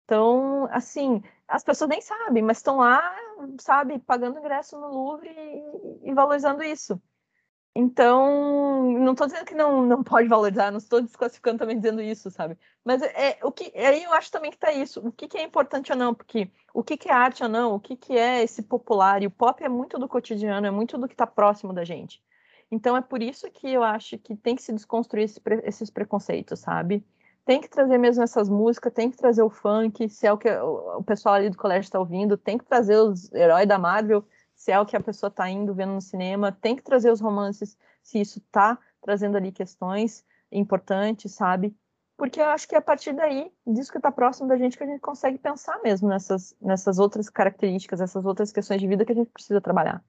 [0.08, 3.14] Então, assim, as pessoas nem sabem, mas estão lá,
[3.60, 6.98] sabe, pagando ingresso no Louvre e, e valorizando isso.
[7.76, 12.30] Então, não estou dizendo que não, não pode valorizar, não estou desclassificando também dizendo isso,
[12.30, 12.56] sabe?
[12.82, 15.06] Mas é, o que aí eu acho também que está isso.
[15.06, 16.14] O que, que, é importante ou não?
[16.14, 17.74] Porque o que, que é arte ou não?
[17.74, 19.22] O que, que é esse popular?
[19.22, 22.22] E o pop é muito do cotidiano, é muito do que está próximo da gente.
[22.70, 26.60] Então é por isso que eu acho que tem que se desconstruir esse, esses preconceitos,
[26.60, 27.04] sabe?
[27.48, 30.50] Tem que trazer mesmo essas músicas, tem que trazer o funk, se é o que
[30.50, 34.22] o pessoal ali do colégio está ouvindo, tem que trazer os heróis da Marvel
[34.54, 37.20] se é o que a pessoa está indo vendo no cinema, tem que trazer os
[37.20, 41.74] romances, se isso está trazendo ali questões importantes, sabe?
[42.18, 44.84] Porque eu acho que é a partir daí, disso que está próximo da gente, que
[44.84, 49.12] a gente consegue pensar mesmo nessas, nessas outras características, essas outras questões de vida que
[49.12, 50.04] a gente precisa trabalhar,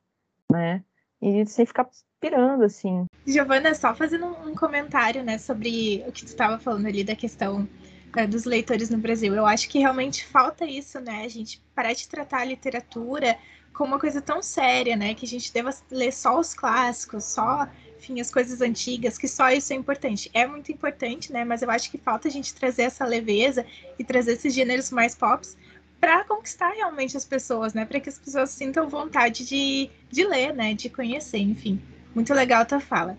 [0.51, 0.83] né?
[1.21, 1.87] E sem ficar
[2.19, 3.05] pirando, assim.
[3.31, 7.67] Giovana, só fazendo um comentário, né, sobre o que tu estava falando ali da questão
[8.15, 9.33] é, dos leitores no Brasil.
[9.35, 11.23] Eu acho que realmente falta isso, né?
[11.23, 13.37] A gente parar de tratar a literatura
[13.73, 15.13] como uma coisa tão séria, né?
[15.13, 17.67] Que a gente deva ler só os clássicos, só,
[17.97, 20.29] enfim, as coisas antigas, que só isso é importante.
[20.33, 21.45] É muito importante, né?
[21.45, 23.65] Mas eu acho que falta a gente trazer essa leveza
[23.97, 25.55] e trazer esses gêneros mais pops
[25.99, 27.85] para conquistar realmente as pessoas, né?
[27.85, 30.73] Para que as pessoas sintam vontade de, de ler, né?
[30.73, 31.79] De conhecer, enfim.
[32.19, 33.17] Muito legal a tua fala.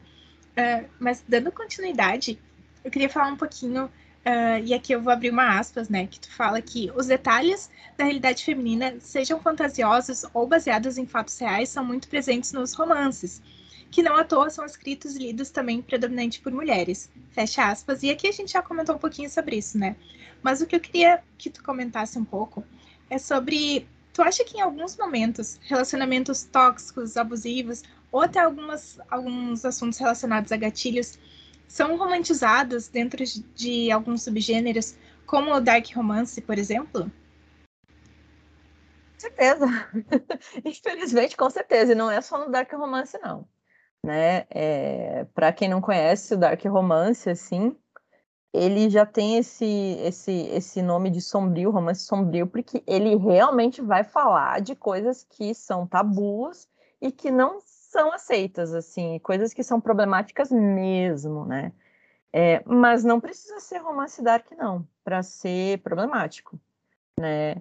[0.51, 2.38] Uh, mas dando continuidade,
[2.84, 6.07] eu queria falar um pouquinho, uh, e aqui eu vou abrir uma aspas, né?
[6.07, 11.38] Que tu fala que os detalhes da realidade feminina, sejam fantasiosos ou baseados em fatos
[11.38, 13.40] reais, são muito presentes nos romances,
[13.90, 17.11] que não à toa são escritos e lidos também predominante por mulheres.
[17.30, 18.03] Fecha aspas.
[18.03, 19.96] E aqui a gente já comentou um pouquinho sobre isso, né?
[20.42, 22.62] Mas o que eu queria que tu comentasse um pouco
[23.09, 23.88] é sobre.
[24.12, 27.82] Tu acha que em alguns momentos, relacionamentos tóxicos, abusivos,
[28.12, 31.18] ou até algumas, alguns assuntos relacionados a gatilhos
[31.68, 33.22] são romantizados dentro
[33.54, 37.11] de alguns subgêneros, como o dark romance, por exemplo?
[37.84, 39.66] Com certeza.
[40.64, 41.92] Infelizmente, com certeza.
[41.92, 43.46] E não é só no dark romance, não.
[44.04, 44.46] Né?
[44.50, 47.76] É, Para quem não conhece o dark romance, assim,
[48.52, 49.64] ele já tem esse,
[50.00, 55.54] esse, esse nome de sombrio, romance sombrio, porque ele realmente vai falar de coisas que
[55.54, 56.68] são tabus
[57.00, 57.61] e que não
[57.91, 61.72] são aceitas, assim, coisas que são problemáticas mesmo, né?
[62.32, 66.59] É, mas não precisa ser romance dark, não, para ser problemático,
[67.18, 67.61] né?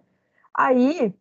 [0.54, 1.16] Aí,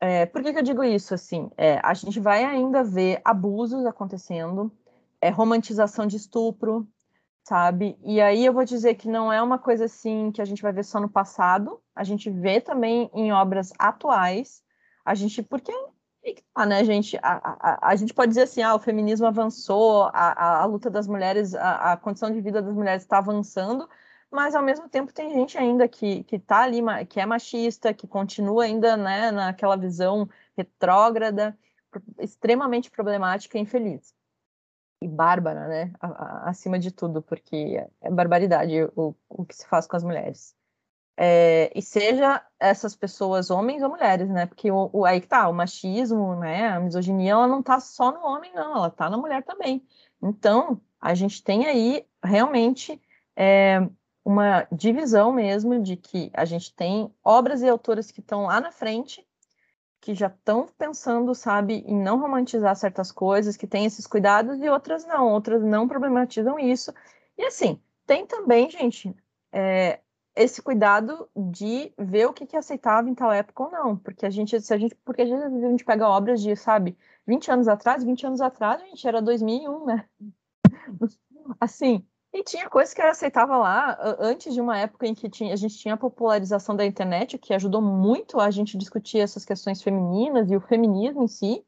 [0.00, 1.14] é, por que, que, eu digo isso?
[1.14, 4.72] Assim, é, a gente vai ainda ver abusos acontecendo,
[5.20, 6.84] é, romantização de estupro,
[7.44, 7.96] sabe?
[8.02, 10.72] E aí eu vou dizer que não é uma coisa assim que a gente vai
[10.72, 14.64] ver só no passado, a gente vê também em obras atuais,
[15.04, 15.72] a gente, porque
[16.54, 17.16] ah, né, gente?
[17.22, 20.90] A, a, a, gente pode dizer assim, ah, o feminismo avançou, a, a, a luta
[20.90, 23.88] das mulheres, a, a, condição de vida das mulheres está avançando,
[24.30, 28.06] mas ao mesmo tempo tem gente ainda que, que tá ali, que é machista, que
[28.06, 31.56] continua ainda né, naquela visão retrógrada,
[32.18, 34.14] extremamente problemática e infeliz.
[35.00, 35.92] E bárbara, né?
[36.42, 40.57] acima de tudo, porque é barbaridade o, o que se faz com as mulheres.
[41.20, 44.46] É, e seja essas pessoas homens ou mulheres, né?
[44.46, 46.68] Porque o, o, aí que tá, o machismo, né?
[46.68, 49.84] A misoginia, ela não tá só no homem, não, ela tá na mulher também.
[50.22, 53.02] Então, a gente tem aí realmente
[53.34, 53.80] é,
[54.24, 58.70] uma divisão mesmo de que a gente tem obras e autoras que estão lá na
[58.70, 59.26] frente,
[60.00, 64.68] que já estão pensando, sabe, em não romantizar certas coisas, que têm esses cuidados, e
[64.68, 66.94] outras não, outras não problematizam isso.
[67.36, 69.12] E assim, tem também, gente,
[69.50, 69.98] é,
[70.38, 74.24] esse cuidado de ver o que, que é aceitável em tal época ou não, porque
[74.24, 78.04] a gente, se a gente, porque a gente, pega obras de, sabe, 20 anos atrás,
[78.04, 80.08] 20 anos atrás, a gente era 2001, né?
[81.60, 85.52] assim, e tinha coisas que era aceitável lá antes de uma época em que tinha,
[85.52, 89.82] a gente tinha a popularização da internet, que ajudou muito a gente discutir essas questões
[89.82, 91.64] femininas e o feminismo em si,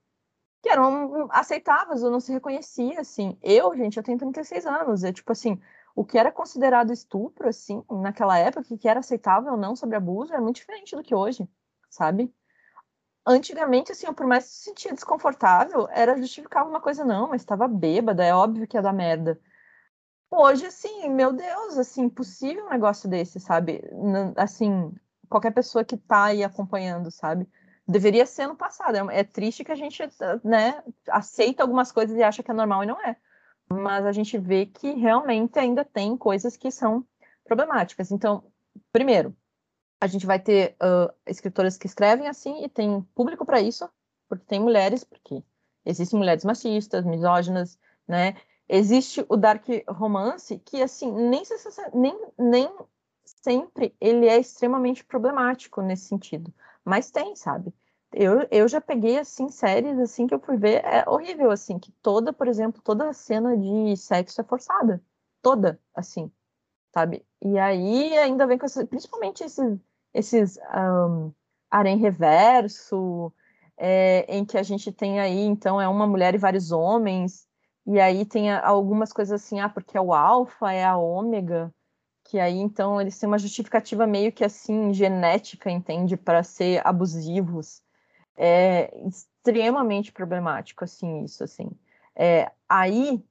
[0.62, 3.37] que eram aceitáveis, ou não se reconhecia, assim.
[3.43, 5.59] Eu, gente, eu tenho 36 anos, é tipo assim,
[6.01, 10.32] o que era considerado estupro, assim, naquela época, que era aceitável ou não sobre abuso,
[10.32, 11.46] é muito diferente do que hoje,
[11.90, 12.34] sabe?
[13.26, 17.68] Antigamente, assim, por mais que se sentia desconfortável, era justificar uma coisa, não, mas estava
[17.68, 19.38] bêbada, é óbvio que ia dar merda.
[20.30, 23.82] Hoje, assim, meu Deus, assim, impossível um negócio desse, sabe?
[24.38, 24.90] Assim,
[25.28, 27.46] qualquer pessoa que tá aí acompanhando, sabe?
[27.86, 28.96] Deveria ser no passado.
[28.96, 30.03] É, é triste que a gente,
[30.42, 33.18] né, aceita algumas coisas e acha que é normal e não é
[33.73, 37.05] mas a gente vê que realmente ainda tem coisas que são
[37.45, 38.11] problemáticas.
[38.11, 38.45] Então,
[38.93, 39.37] primeiro,
[40.01, 43.89] a gente vai ter uh, escritoras que escrevem assim e tem público para isso,
[44.29, 45.43] porque tem mulheres, porque
[45.85, 48.37] existem mulheres machistas, misóginas, né?
[48.68, 51.43] Existe o dark romance que assim nem,
[51.93, 52.68] nem, nem
[53.25, 56.53] sempre ele é extremamente problemático nesse sentido,
[56.85, 57.75] mas tem, sabe?
[58.12, 61.92] Eu, eu já peguei, assim, séries, assim, que eu fui ver, é horrível, assim, que
[62.02, 65.02] toda, por exemplo, toda cena de sexo é forçada.
[65.42, 66.30] Toda, assim,
[66.94, 67.24] sabe?
[67.42, 69.78] E aí ainda vem com essa, principalmente esses,
[70.14, 71.32] esses um,
[71.98, 73.32] reverso,
[73.76, 77.48] é, em que a gente tem aí, então, é uma mulher e vários homens,
[77.86, 81.72] e aí tem algumas coisas assim, ah, porque é o alfa, é a ômega,
[82.24, 87.82] que aí, então, eles têm uma justificativa meio que, assim, genética, entende, para ser abusivos
[88.43, 91.70] é extremamente problemático, assim, isso, assim.
[92.16, 93.22] É, aí,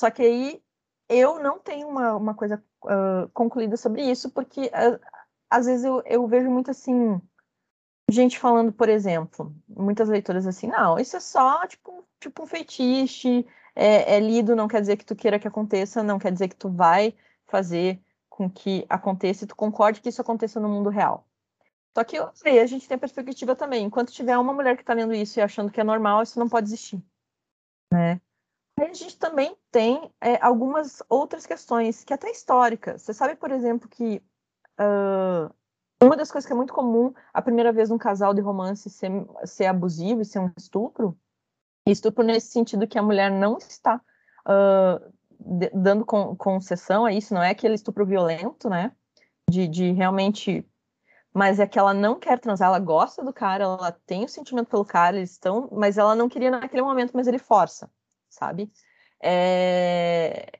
[0.00, 0.62] só que aí
[1.10, 4.98] eu não tenho uma, uma coisa uh, concluída sobre isso, porque uh,
[5.50, 7.20] às vezes eu, eu vejo muito assim,
[8.10, 13.28] gente falando, por exemplo, muitas leitoras assim, não, isso é só tipo, tipo um feitiço,
[13.74, 16.56] é, é, lido, não quer dizer que tu queira que aconteça, não quer dizer que
[16.56, 17.14] tu vai
[17.46, 18.00] fazer
[18.30, 21.26] com que aconteça e tu concorde que isso aconteça no mundo real.
[21.96, 23.86] Só que a gente tem a perspectiva também.
[23.86, 26.46] Enquanto tiver uma mulher que está lendo isso e achando que é normal, isso não
[26.46, 27.02] pode existir.
[27.90, 28.20] Né?
[28.78, 33.00] Aí a gente também tem é, algumas outras questões, que é até históricas.
[33.00, 34.22] Você sabe, por exemplo, que
[34.78, 35.50] uh,
[36.04, 39.10] uma das coisas que é muito comum, a primeira vez um casal de romance ser,
[39.46, 41.18] ser abusivo e ser um estupro,
[41.88, 44.02] estupro nesse sentido que a mulher não está
[44.46, 45.14] uh,
[45.72, 48.92] dando con concessão a isso, não é aquele estupro violento, né?
[49.48, 50.62] De, de realmente.
[51.36, 54.68] Mas é que ela não quer transar, ela gosta do cara, ela tem o sentimento
[54.68, 55.68] pelo cara, eles estão.
[55.70, 57.90] Mas ela não queria naquele momento, mas ele força,
[58.30, 58.72] sabe?
[59.22, 60.50] É...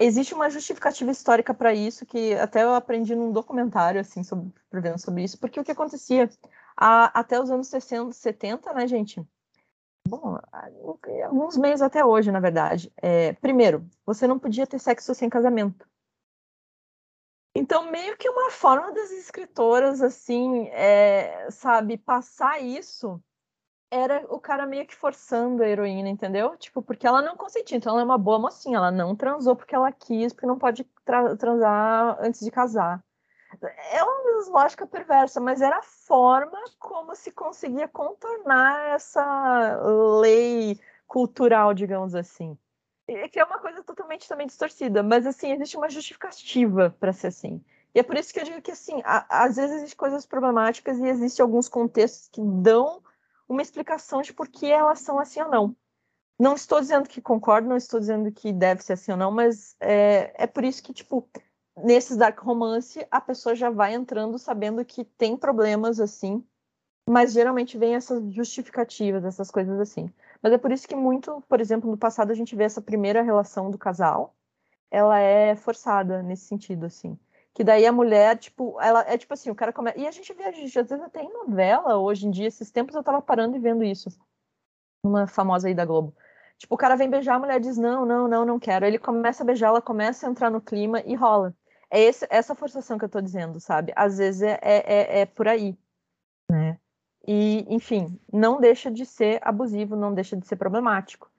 [0.00, 4.52] Existe uma justificativa histórica para isso, que até eu aprendi num documentário, assim, sobre,
[4.98, 6.28] sobre isso, porque o que acontecia
[6.76, 9.24] a, até os anos 60, 70, né, gente?
[10.08, 10.36] Bom,
[11.24, 12.92] alguns meses até hoje, na verdade.
[13.00, 15.86] É, primeiro, você não podia ter sexo sem casamento.
[17.54, 23.22] Então, meio que uma forma das escritoras, assim, é, sabe, passar isso
[23.90, 26.56] era o cara meio que forçando a heroína, entendeu?
[26.56, 29.74] Tipo, porque ela não consentia, então ela é uma boa mocinha, ela não transou porque
[29.74, 33.04] ela quis, porque não pode tra transar antes de casar.
[33.92, 39.80] É uma lógica perversa, mas era a forma como se conseguia contornar essa
[40.20, 42.58] lei cultural, digamos assim.
[43.30, 47.62] Que é uma coisa totalmente também distorcida, mas assim, existe uma justificativa para ser assim.
[47.94, 50.98] E é por isso que eu digo que assim, a, às vezes existem coisas problemáticas
[50.98, 53.02] e existem alguns contextos que dão
[53.48, 55.76] uma explicação de por que elas são assim ou não.
[56.38, 59.76] Não estou dizendo que concordo, não estou dizendo que deve ser assim ou não, mas
[59.78, 61.28] é, é por isso que, tipo,
[61.76, 66.44] nesses dark romance, a pessoa já vai entrando sabendo que tem problemas assim,
[67.08, 70.10] mas geralmente vem essas justificativas, essas coisas assim.
[70.42, 73.22] Mas é por isso que muito, por exemplo, no passado a gente vê essa primeira
[73.22, 74.34] relação do casal,
[74.90, 77.18] ela é forçada nesse sentido, assim.
[77.54, 79.98] Que daí a mulher, tipo, ela é tipo assim, o cara começa.
[79.98, 83.02] E a gente vê, às vezes até em novela hoje em dia, esses tempos eu
[83.02, 84.08] tava parando e vendo isso.
[85.04, 86.14] Uma famosa aí da Globo.
[86.58, 88.86] Tipo, o cara vem beijar, a mulher diz: não, não, não, não quero.
[88.86, 91.54] Ele começa a beijar, ela começa a entrar no clima e rola.
[91.90, 93.92] É esse, essa forçação que eu tô dizendo, sabe?
[93.94, 95.78] Às vezes é, é, é, é por aí,
[96.50, 96.78] né?
[97.26, 101.30] E, enfim, não deixa de ser abusivo, não deixa de ser problemático,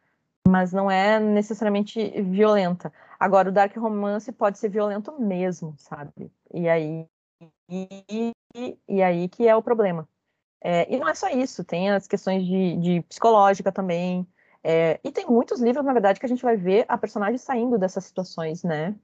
[0.48, 2.92] mas não é necessariamente violenta.
[3.20, 6.32] Agora, o dark romance pode ser violento mesmo, sabe?
[6.54, 7.08] E aí,
[7.70, 8.34] e,
[8.88, 10.08] e aí que é o problema.
[10.62, 14.28] É, e não é só isso, tem as questões de, de psicológica também.
[14.64, 17.78] É, e tem muitos livros, na verdade, que a gente vai ver a personagem saindo
[17.78, 18.96] dessas situações, né?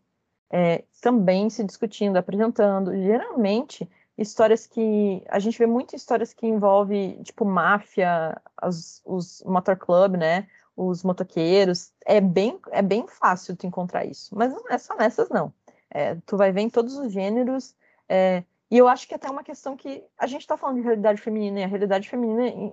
[0.51, 2.91] É, também se discutindo, apresentando.
[2.95, 3.87] Geralmente,
[4.17, 5.23] histórias que.
[5.29, 10.47] A gente vê muitas histórias que envolvem, tipo, máfia, as, os motor club, né?
[10.75, 11.91] Os motoqueiros.
[12.05, 14.35] É bem, é bem fácil tu encontrar isso.
[14.35, 15.53] Mas não é só nessas, não.
[15.89, 17.75] É, tu vai ver em todos os gêneros.
[18.07, 20.03] É, e eu acho que até uma questão que.
[20.17, 22.71] A gente está falando de realidade feminina, e a realidade feminina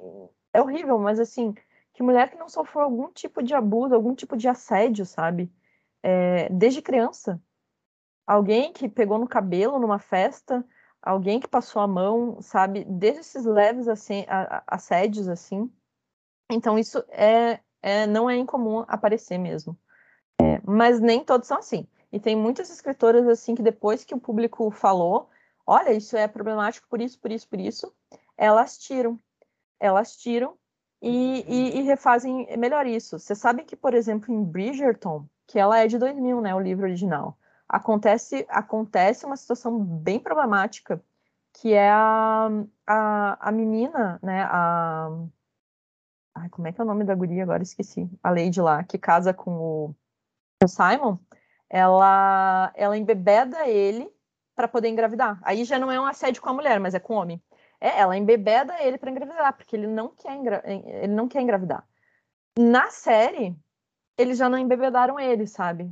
[0.53, 1.55] é horrível, mas assim.
[1.95, 5.51] Que mulher que não sofreu algum tipo de abuso, algum tipo de assédio, sabe?
[6.01, 7.43] É, desde criança.
[8.25, 10.65] Alguém que pegou no cabelo numa festa,
[11.03, 14.25] alguém que passou a mão, sabe, desde esses leves assim,
[14.67, 15.71] assédios assim.
[16.51, 19.79] Então isso é, é não é incomum aparecer mesmo.
[20.41, 21.87] É, mas nem todos são assim.
[22.13, 25.29] E tem muitas escritoras assim que depois que o público falou,
[25.67, 27.95] olha, isso é problemático por isso, por isso, por isso,
[28.37, 29.19] elas tiram.
[29.81, 30.57] Elas tiram
[31.01, 33.19] e, e, e refazem melhor isso.
[33.19, 36.85] Você sabe que, por exemplo, em Bridgerton, que ela é de 2000, né, o livro
[36.85, 37.39] original,
[37.69, 41.03] acontece, acontece uma situação bem problemática,
[41.53, 42.49] que é a,
[42.87, 45.11] a, a menina, né, a...
[46.35, 47.43] Ai, como é que é o nome da guria?
[47.43, 48.09] Agora esqueci.
[48.23, 49.95] A Lady lá, que casa com o,
[50.63, 51.19] o Simon,
[51.69, 54.09] ela, ela embebeda ele
[54.55, 55.39] para poder engravidar.
[55.43, 57.43] Aí já não é um assédio com a mulher, mas é com o homem.
[57.81, 60.63] É, ela embebeda ele para engravidar, porque ele não quer engra...
[60.65, 61.85] ele não quer engravidar.
[62.57, 63.57] Na série,
[64.17, 65.91] eles já não embebedaram ele, sabe?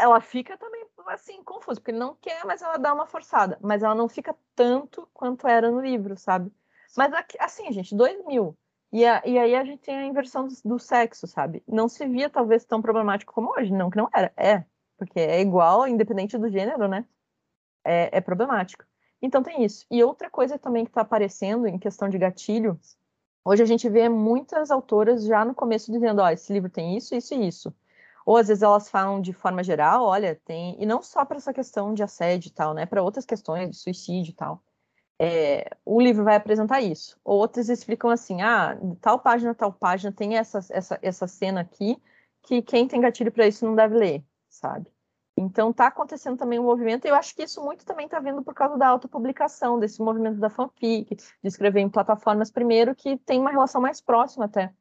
[0.00, 0.83] Ela fica também
[1.14, 3.58] assim, confuso, porque ele não quer, mas ela dá uma forçada.
[3.60, 6.52] Mas ela não fica tanto quanto era no livro, sabe?
[6.96, 8.56] Mas assim, gente, 2000.
[8.92, 11.62] E, a, e aí a gente tem a inversão do, do, sexo, sabe?
[11.66, 13.72] Não se via talvez tão problemático como hoje.
[13.72, 14.32] Não que não era.
[14.36, 14.64] É.
[14.96, 17.04] Porque é igual, independente do gênero, né?
[17.84, 18.84] É, é problemático.
[19.20, 19.84] Então tem isso.
[19.90, 22.78] E outra coisa também que está aparecendo em questão de gatilho,
[23.44, 26.96] hoje a gente vê muitas autoras já no começo dizendo, ó, oh, esse livro tem
[26.96, 27.74] isso, isso e isso.
[28.24, 30.80] Ou às vezes elas falam de forma geral, olha, tem.
[30.82, 32.86] E não só para essa questão de assédio e tal, né?
[32.86, 34.62] Para outras questões de suicídio e tal.
[35.18, 37.18] É, o livro vai apresentar isso.
[37.24, 42.00] Outras explicam assim: ah, tal página, tal página tem essa, essa, essa cena aqui
[42.42, 44.86] que quem tem gatilho para isso não deve ler, sabe?
[45.36, 48.42] Então está acontecendo também um movimento, e eu acho que isso muito também está vindo
[48.42, 53.40] por causa da autopublicação, desse movimento da fanfic, de escrever em plataformas primeiro, que tem
[53.40, 54.72] uma relação mais próxima até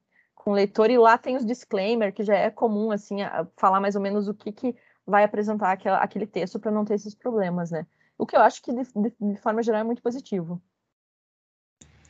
[0.43, 3.17] com o leitor, e lá tem os disclaimer, que já é comum, assim,
[3.55, 4.75] falar mais ou menos o que, que
[5.07, 7.87] vai apresentar aquela, aquele texto para não ter esses problemas, né?
[8.17, 8.83] O que eu acho que, de,
[9.19, 10.61] de, forma geral, é muito positivo.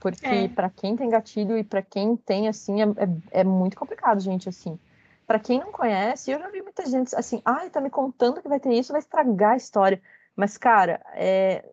[0.01, 0.47] Porque é.
[0.47, 4.49] para quem tem gatilho e para quem tem, assim, é, é, é, muito complicado, gente,
[4.49, 4.79] assim.
[5.27, 8.49] para quem não conhece, eu já vi muita gente assim, ai, tá me contando que
[8.49, 10.01] vai ter isso, vai estragar a história.
[10.35, 11.63] Mas, cara, é,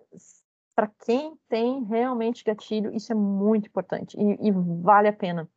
[0.75, 5.49] para quem tem realmente gatilho, isso é muito importante e, e, vale a pena.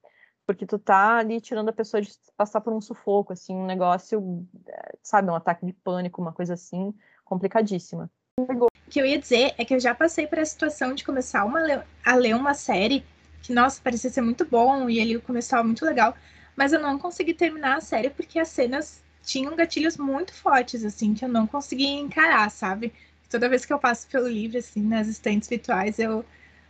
[0.46, 4.46] Porque tu tá ali tirando a pessoa de passar por um sufoco, assim, um negócio,
[4.68, 8.10] é, sabe, um ataque de pânico, uma coisa assim, complicadíssima.
[8.40, 11.46] O que eu ia dizer é que eu já passei por a situação de começar
[11.46, 11.60] uma,
[12.06, 13.06] a ler uma série
[13.42, 16.16] que, nossa, parecia ser muito bom e ali começava muito legal,
[16.56, 21.14] mas eu não consegui terminar a série porque as cenas tinham gatilhos muito fortes, assim,
[21.14, 22.94] que eu não conseguia encarar, sabe?
[23.34, 26.24] toda vez que eu passo pelo livro, assim, nas estantes virtuais, eu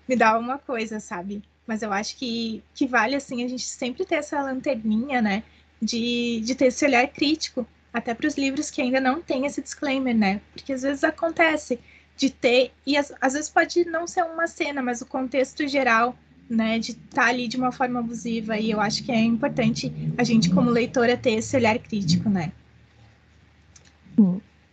[0.07, 1.43] me dá uma coisa, sabe?
[1.65, 5.43] Mas eu acho que, que vale, assim, a gente sempre ter essa lanterninha, né?
[5.81, 9.61] De, de ter esse olhar crítico, até para os livros que ainda não tem esse
[9.61, 10.41] disclaimer, né?
[10.51, 11.79] Porque às vezes acontece
[12.17, 16.17] de ter, e às, às vezes pode não ser uma cena, mas o contexto geral,
[16.49, 16.79] né?
[16.79, 20.23] De estar tá ali de uma forma abusiva, e eu acho que é importante a
[20.23, 22.51] gente, como leitora, ter esse olhar crítico, né?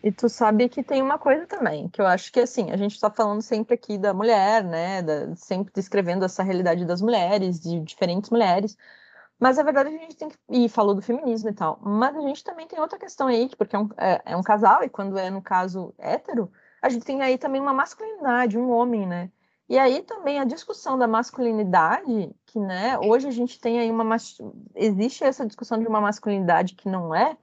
[0.03, 2.95] E tu sabe que tem uma coisa também, que eu acho que assim, a gente
[2.95, 5.03] está falando sempre aqui da mulher, né?
[5.03, 8.77] Da, sempre descrevendo essa realidade das mulheres, de diferentes mulheres.
[9.39, 10.37] Mas a verdade a gente tem que.
[10.51, 11.79] E falou do feminismo e tal.
[11.83, 14.83] Mas a gente também tem outra questão aí, porque é um, é, é um casal,
[14.85, 16.51] e quando é, no caso, hétero,
[16.83, 19.31] a gente tem aí também uma masculinidade, um homem, né?
[19.69, 24.17] E aí também a discussão da masculinidade, que né, hoje a gente tem aí uma.
[24.75, 27.37] Existe essa discussão de uma masculinidade que não é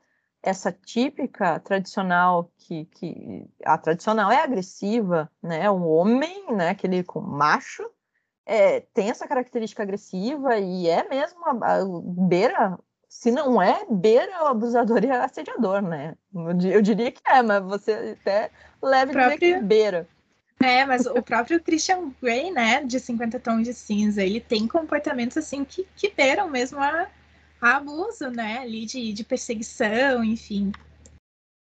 [0.48, 5.70] essa típica tradicional que, que a tradicional é agressiva, né?
[5.70, 6.70] O homem, né?
[6.70, 7.84] Aquele com macho
[8.46, 11.80] é, tem essa característica agressiva e é mesmo a, a,
[12.28, 12.80] beira,
[13.10, 16.16] se não é, beira o abusador e assediador, né?
[16.34, 18.50] Eu, diria que é, mas você até
[18.82, 19.38] leve próprio...
[19.38, 20.08] dizer que beira.
[20.64, 25.38] É, mas o próprio Christian Grey, né, de 50 tons de cinza, ele tem comportamentos
[25.38, 27.08] assim que, que beiram mesmo a,
[27.66, 30.72] abuso, né, ali de, de perseguição, enfim.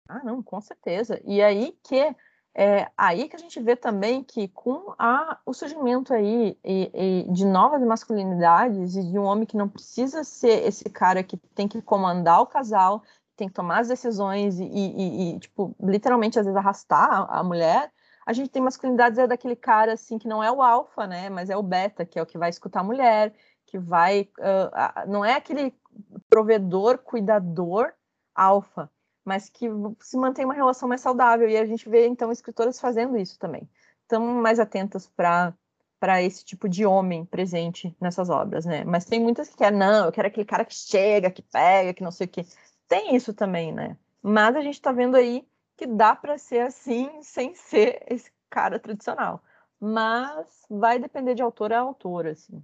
[0.07, 1.21] Ah, não, com certeza.
[1.25, 2.15] E aí que
[2.53, 7.31] é aí que a gente vê também que com a, o surgimento aí e, e
[7.31, 11.67] de novas masculinidades e de um homem que não precisa ser esse cara que tem
[11.67, 13.03] que comandar o casal,
[13.37, 17.43] tem que tomar as decisões e, e, e tipo, literalmente às vezes arrastar a, a,
[17.43, 17.89] mulher,
[18.25, 21.49] a gente tem masculinidades é daquele cara assim que não é o alfa, né, mas
[21.49, 23.33] é o beta, que é o que vai escutar a mulher,
[23.65, 25.73] que vai, uh, não é aquele
[26.29, 27.93] provedor, cuidador
[28.33, 28.89] alfa,
[29.23, 29.67] mas que
[29.99, 31.49] se mantém uma relação mais saudável.
[31.49, 33.69] E a gente vê, então, escritoras fazendo isso também.
[34.03, 35.53] Estão mais atentas para
[35.99, 38.83] para esse tipo de homem presente nessas obras, né?
[38.83, 42.01] Mas tem muitas que querem, não, eu quero aquele cara que chega, que pega, que
[42.01, 42.43] não sei o quê.
[42.87, 43.95] Tem isso também, né?
[44.19, 48.79] Mas a gente está vendo aí que dá para ser assim sem ser esse cara
[48.79, 49.43] tradicional.
[49.79, 52.63] Mas vai depender de autor a autor, assim.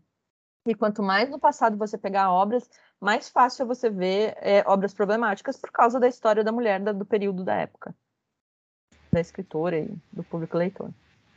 [0.68, 4.93] E quanto mais no passado você pegar obras, mais fácil é você ver é, obras
[4.93, 7.95] problemáticas por causa da história da mulher da, do período da época,
[9.09, 10.91] da escritora e do público leitor.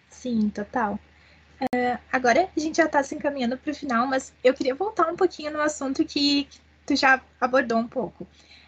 [0.09, 0.99] Sim, total.
[1.63, 5.09] Uh, agora a gente já está se encaminhando para o final, mas eu queria voltar
[5.09, 8.27] um pouquinho no assunto que, que tu já abordou um pouco.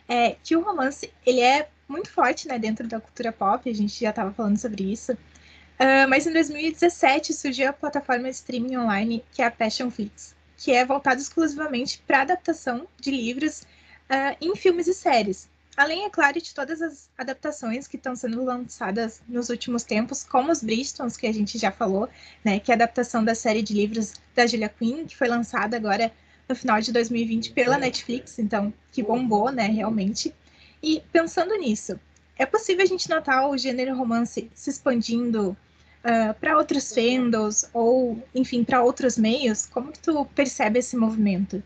[0.08, 3.98] É, que o romance ele é muito forte né, dentro da cultura pop, a gente
[3.98, 5.12] já estava falando sobre isso.
[5.12, 10.86] Uh, mas em 2017 surgiu a plataforma streaming online que é a Passionflix que é
[10.86, 13.62] voltado exclusivamente para adaptação de livros
[14.08, 15.48] uh, em filmes e séries.
[15.76, 20.52] Além, é claro, de todas as adaptações que estão sendo lançadas nos últimos tempos, como
[20.52, 22.08] os Bristons, que a gente já falou,
[22.44, 25.76] né, que é a adaptação da série de livros da Julia Quinn, que foi lançada
[25.76, 26.12] agora
[26.48, 30.32] no final de 2020 pela Netflix, então, que bombou, né, realmente.
[30.80, 31.98] E pensando nisso,
[32.38, 35.56] é possível a gente notar o gênero romance se expandindo
[36.04, 39.66] uh, ah, para outros fandoms ou, enfim, para outros meios?
[39.66, 41.62] Como que tu percebe esse movimento?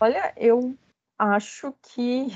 [0.00, 0.76] Olha, eu
[1.18, 2.28] acho que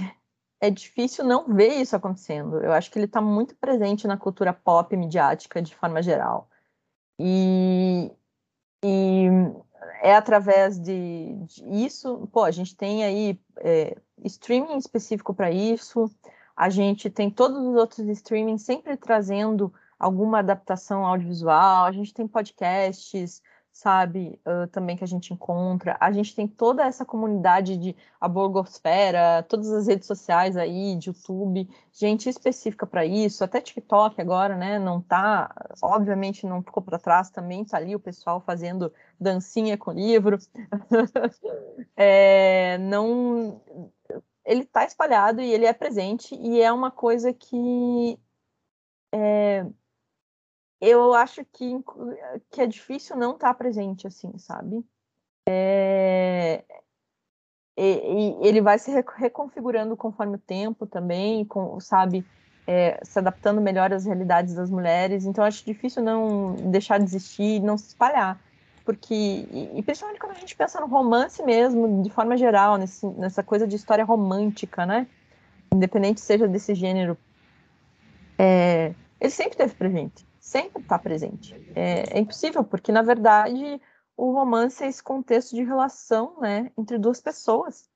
[0.60, 2.58] é difícil não ver isso acontecendo.
[2.58, 6.48] Eu acho que ele está muito presente na cultura pop midiática de forma geral.
[7.18, 8.10] E,
[8.84, 9.26] e
[10.02, 16.10] é através de, de, isso, pô, a gente tem aí é, streaming específico para isso,
[16.56, 19.72] a gente tem todos os outros streaming sempre trazendo
[20.02, 26.10] alguma adaptação audiovisual, a gente tem podcasts, sabe, uh, também que a gente encontra, a
[26.10, 31.68] gente tem toda essa comunidade de a Borgosfera, todas as redes sociais aí, de YouTube,
[31.92, 37.30] gente específica para isso, até TikTok agora, né, não tá, obviamente não ficou para trás
[37.30, 40.36] também, tá ali o pessoal fazendo dancinha com livro,
[41.96, 43.60] é, não,
[44.44, 48.18] ele tá espalhado e ele é presente e é uma coisa que
[49.12, 49.64] é,
[50.82, 51.78] eu acho que,
[52.50, 54.84] que é difícil não estar tá presente, assim, sabe?
[55.48, 56.64] É...
[57.76, 62.26] e, e ele vai se reconfigurando conforme o tempo também, com, sabe,
[62.66, 65.24] é, se adaptando melhor às realidades das mulheres.
[65.24, 68.40] Então, acho difícil não deixar de existir, não se espalhar.
[68.84, 73.06] Porque, e, e principalmente quando a gente pensa no romance mesmo, de forma geral, nesse,
[73.06, 75.06] nessa coisa de história romântica, né?
[75.72, 77.16] Independente seja desse gênero,
[78.36, 81.54] é, ele sempre esteve presente, sempre está presente.
[81.74, 83.80] É, é impossível, porque, na verdade,
[84.16, 87.88] o romance é esse contexto de relação né, entre duas pessoas.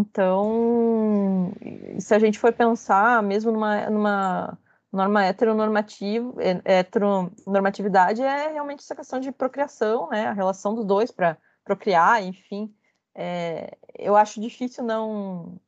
[0.00, 1.52] Então,
[1.98, 4.58] se a gente for pensar, mesmo numa, numa
[4.90, 6.34] norma heteronormativa,
[6.64, 10.26] heteronormatividade é realmente essa questão de procriação, né?
[10.26, 12.74] A relação dos dois para procriar, enfim.
[13.14, 15.60] É, eu acho difícil não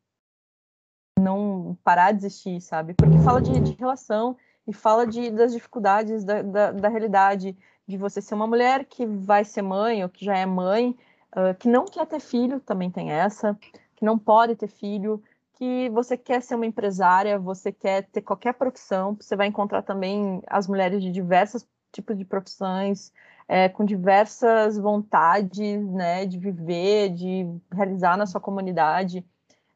[1.20, 2.94] não parar de existir, sabe?
[2.94, 7.56] Porque fala de, de relação e fala de, das dificuldades da, da, da, realidade
[7.86, 10.96] de você ser uma mulher que vai ser mãe ou que já é mãe,
[11.36, 13.58] uh, que não quer ter filho, também tem essa,
[13.96, 15.22] que não pode ter filho,
[15.54, 20.42] que você quer ser uma empresária, você quer ter qualquer profissão, você vai encontrar também
[20.46, 23.12] as mulheres de diversos tipos de profissões,
[23.46, 29.24] é, com diversas vontades, né, de viver, de realizar na sua comunidade,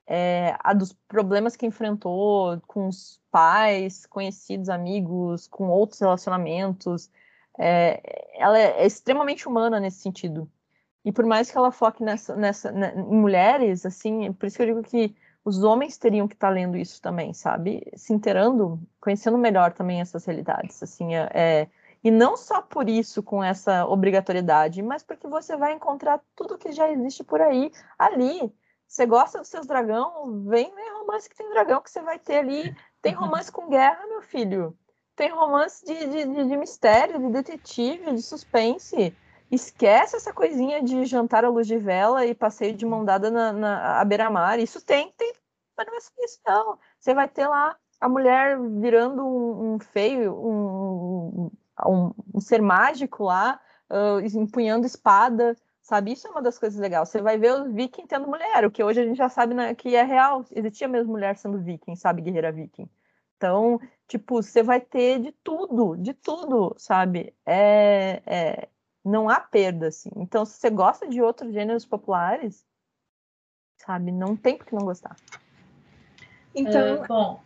[0.07, 7.11] é, a dos problemas que enfrentou com os pais, conhecidos, amigos, com outros relacionamentos,
[7.59, 8.01] é,
[8.35, 10.51] ela é, extremamente humana nesse sentido.
[11.05, 14.63] E por mais que ela foque nessa, nessa, né, em mulheres, assim, por isso que
[14.63, 17.87] eu digo que os homens teriam que estar tá lendo isso também, sabe?
[17.95, 21.69] Se inteirando, conhecendo melhor também essas realidades, assim, é, é,
[22.03, 26.73] e não só por isso, com essa obrigatoriedade, mas porque você vai encontrar tudo que
[26.73, 28.53] já existe por aí, ali.
[28.89, 32.39] Você gosta dos seus dragão, vem ver romance que tem dragão que você vai ter
[32.39, 32.75] ali.
[33.03, 34.77] Tem romance com guerra, meu filho.
[35.15, 39.17] Tem romance de, de, de, de mistério, de detetive, de suspense.
[39.51, 43.53] Esquece essa coisinha de jantar à luz de vela e passeio de mão dada na,
[43.53, 44.59] na beira-mar.
[44.59, 45.33] Isso tem, tem,
[45.77, 46.79] mas não é só isso, não.
[46.99, 51.51] Você vai ter lá a mulher virando um, um feio, um,
[51.87, 53.61] um, um, ser mágico lá,
[53.91, 55.57] uh, empunhando espada,
[55.87, 56.13] sabe?
[56.13, 57.09] Isso é uma das coisas legais.
[57.09, 59.73] Você vai ver os vikings tendo mulher, o que hoje a gente já sabe né,
[59.73, 60.45] que é real.
[60.51, 62.23] Existia mesmo mulher sendo viking, sabe?
[62.23, 62.91] Guerreira viking.
[63.37, 67.33] Então, tipo, você vai ter de tudo, de tudo, sabe?
[67.47, 68.69] É, é,
[69.05, 70.11] não há perda, assim.
[70.17, 72.67] Então, se você gosta de outros gêneros populares,
[73.77, 75.15] sabe, não tem por que não gostar.
[76.53, 77.41] Então, uh, bom,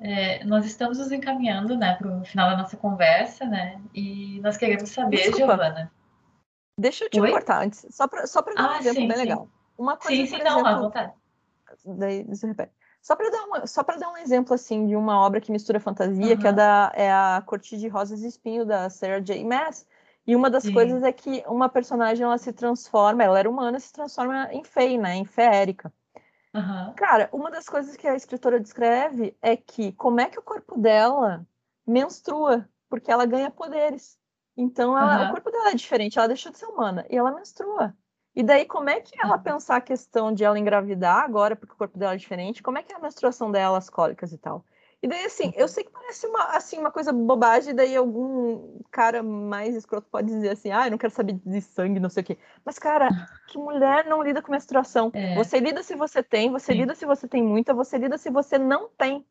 [0.00, 3.80] é, nós estamos nos encaminhando, né, para o final da nossa conversa, né?
[3.94, 5.92] E nós queremos saber, Giovana.
[6.78, 7.30] Deixa eu te Oi?
[7.30, 9.22] cortar antes, só para só dar ah, um exemplo sim, bem sim.
[9.22, 9.48] legal.
[9.76, 11.12] Uma coisa, sim, sim, por não, exemplo, à vontade.
[11.84, 12.72] Daí, você repete.
[13.00, 16.34] Só para dar, uma, só dar um exemplo assim de uma obra que mistura fantasia,
[16.34, 16.38] uhum.
[16.38, 19.44] que é, da, é a Corte de Rosas e Espinho, da Sarah J.
[19.44, 19.86] Maas,
[20.24, 20.72] e uma das Sim.
[20.72, 24.96] coisas é que uma personagem ela se transforma, ela era humana, se transforma em Fei,
[24.96, 25.16] né?
[25.16, 25.92] Em feérica.
[26.54, 26.92] Uhum.
[26.94, 30.78] Cara, uma das coisas que a escritora descreve é que como é que o corpo
[30.78, 31.44] dela
[31.84, 34.16] menstrua, porque ela ganha poderes.
[34.62, 35.28] Então, ela, uhum.
[35.28, 37.94] o corpo dela é diferente, ela deixou de ser humana e ela menstrua.
[38.34, 41.76] E daí, como é que ela pensar a questão de ela engravidar agora, porque o
[41.76, 44.64] corpo dela é diferente, como é que é a menstruação dela, as cólicas e tal?
[45.02, 49.20] E daí, assim, eu sei que parece uma, assim, uma coisa bobagem, daí algum cara
[49.20, 52.26] mais escroto pode dizer assim, ah, eu não quero saber de sangue, não sei o
[52.26, 52.38] quê.
[52.64, 53.08] Mas, cara,
[53.48, 55.10] que mulher não lida com menstruação?
[55.12, 55.34] É.
[55.34, 56.78] Você lida se você tem, você Sim.
[56.78, 59.26] lida se você tem muita, você lida se você não tem.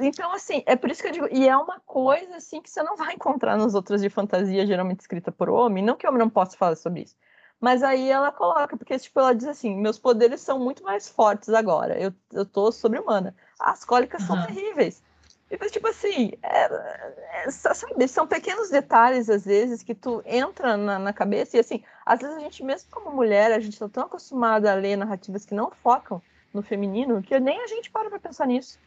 [0.00, 2.82] Então, assim, é por isso que eu digo, e é uma coisa, assim, que você
[2.82, 6.20] não vai encontrar nos outros de fantasia, geralmente escrita por homem, não que o homem
[6.20, 7.16] não possa falar sobre isso,
[7.60, 11.48] mas aí ela coloca, porque tipo, ela diz assim: meus poderes são muito mais fortes
[11.48, 11.98] agora.
[11.98, 13.34] Eu, eu tô sobre-humana.
[13.58, 14.26] As cólicas uhum.
[14.26, 15.02] são terríveis.
[15.50, 20.98] Então, tipo assim, é, é, sabe, são pequenos detalhes, às vezes, que tu entra na,
[20.98, 24.04] na, cabeça, e assim, às vezes a gente, mesmo como mulher, a gente tá tão
[24.04, 26.20] acostumada a ler narrativas que não focam
[26.52, 28.78] no feminino, que nem a gente para pra pensar nisso.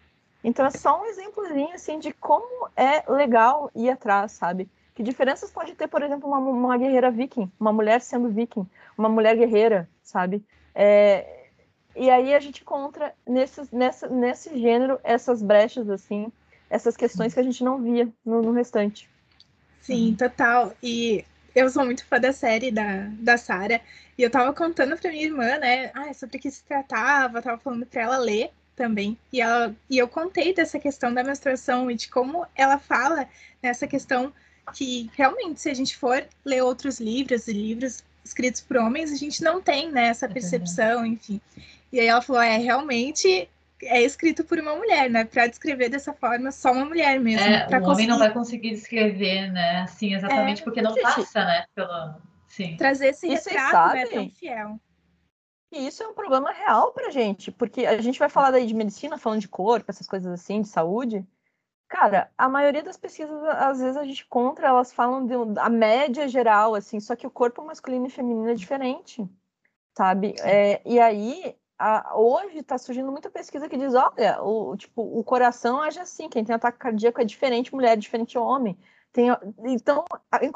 [0.43, 4.69] Então é só um exemplozinho, assim, de como é legal ir atrás, sabe?
[4.95, 9.09] Que diferenças pode ter, por exemplo, uma, uma guerreira viking, uma mulher sendo viking, uma
[9.09, 10.43] mulher guerreira, sabe?
[10.73, 11.49] É,
[11.95, 16.31] e aí a gente encontra nesses, nessa, nesse gênero essas brechas, assim,
[16.69, 19.09] essas questões que a gente não via no, no restante.
[19.81, 20.73] Sim, total.
[20.81, 23.81] E eu sou muito fã da série da, da Sarah,
[24.17, 27.57] e eu tava contando pra minha irmã, né, ah, sobre o que se tratava, tava
[27.57, 29.17] falando pra ela ler também.
[29.33, 33.27] E, ela, e eu contei dessa questão da menstruação e de como ela fala
[33.61, 34.31] nessa questão
[34.73, 39.15] que realmente, se a gente for ler outros livros e livros escritos por homens, a
[39.15, 41.41] gente não tem né, essa é percepção, enfim.
[41.91, 43.49] E aí ela falou: é, realmente
[43.81, 45.23] é escrito por uma mulher, né?
[45.23, 47.45] Para descrever dessa forma, só uma mulher mesmo.
[47.45, 47.85] É, o conseguir...
[47.85, 49.81] homem não vai conseguir descrever, né?
[49.81, 51.65] Assim, exatamente, é, porque não passa, né?
[51.73, 52.15] Pelo...
[52.47, 52.75] Sim.
[52.77, 54.05] Trazer esse retrato, né?
[54.07, 54.79] Tão fiel.
[55.71, 58.73] E isso é um problema real pra gente, porque a gente vai falar daí de
[58.73, 61.25] medicina, falando de corpo, essas coisas assim, de saúde.
[61.89, 66.27] Cara, a maioria das pesquisas, às vezes a gente contra, elas falam de a média
[66.27, 69.27] geral, assim, só que o corpo masculino e feminino é diferente,
[69.95, 70.35] sabe?
[70.39, 75.23] É, e aí, a, hoje está surgindo muita pesquisa que diz, olha, o, tipo, o
[75.23, 78.77] coração age assim, quem tem ataque cardíaco é diferente mulher, é diferente homem.
[79.11, 79.29] Tem,
[79.65, 80.05] então,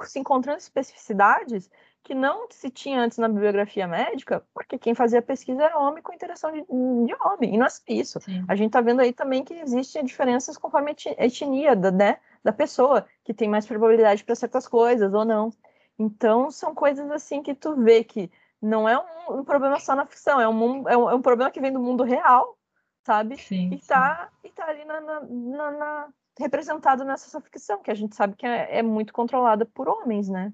[0.04, 1.70] se encontrando especificidades,
[2.03, 6.14] que não se tinha antes na bibliografia médica, porque quem fazia pesquisa era homem com
[6.14, 8.19] interação de, de homem, e não é isso.
[8.22, 8.44] Sim.
[8.48, 12.52] A gente está vendo aí também que existem diferenças conforme a etnia da, né, da
[12.52, 15.52] pessoa, que tem mais probabilidade para certas coisas ou não.
[15.98, 20.06] Então, são coisas assim que tu vê que não é um, um problema só na
[20.06, 22.57] ficção, é um, é um, é um, problema que vem do mundo real,
[23.03, 23.38] sabe?
[23.38, 26.07] Sim, e, está e tá ali na, na, na, na,
[26.40, 30.52] representado nessa ficção, que a gente sabe que é, é muito controlada por homens, né?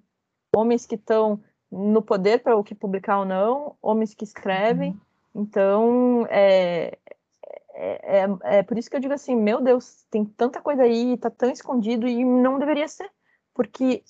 [0.58, 1.40] Homens que estão
[1.72, 4.92] no poder para o que publicar ou não, homens que escrevem.
[4.92, 5.44] Uhum.
[5.44, 6.98] Então, é,
[7.74, 11.18] é, é, é, por isso que eu digo assim, meu Deus, tem tanta coisa aí,
[11.18, 13.10] tá tão escondido e não deveria ser,
[13.54, 14.04] porque,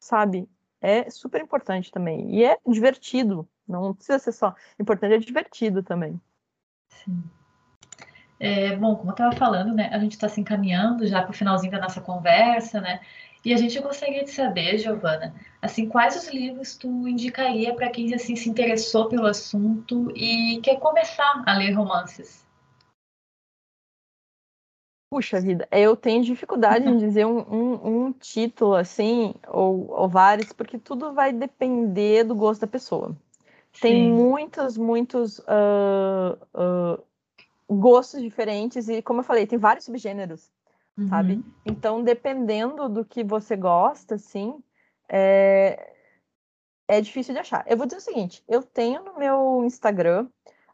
[0.00, 0.48] sabe,
[0.80, 2.34] é super importante também.
[2.34, 6.20] E é divertido, não precisa ser só importante, é divertido também.
[6.88, 7.22] Sim.
[8.40, 11.34] É, bom, como eu estava falando, né, a gente está se encaminhando já para o
[11.34, 13.00] finalzinho da nossa conversa, né?
[13.44, 18.14] E a gente gostaria de saber, Giovana, assim, quais os livros tu indicaria para quem
[18.14, 22.42] assim se interessou pelo assunto e quer começar a ler romances?
[25.10, 30.50] Puxa vida, eu tenho dificuldade em dizer um, um, um título assim, ou, ou, vários,
[30.54, 33.14] porque tudo vai depender do gosto da pessoa.
[33.78, 34.10] Tem Sim.
[34.10, 37.04] muitos, muitos uh, uh,
[37.68, 40.50] gostos diferentes, e como eu falei, tem vários subgêneros
[40.98, 41.08] uhum.
[41.08, 41.44] sabe?
[41.64, 44.62] Então, dependendo do que você gosta, assim,
[45.08, 45.94] é...
[46.88, 47.64] é difícil de achar.
[47.66, 50.28] Eu vou dizer o seguinte: eu tenho no meu Instagram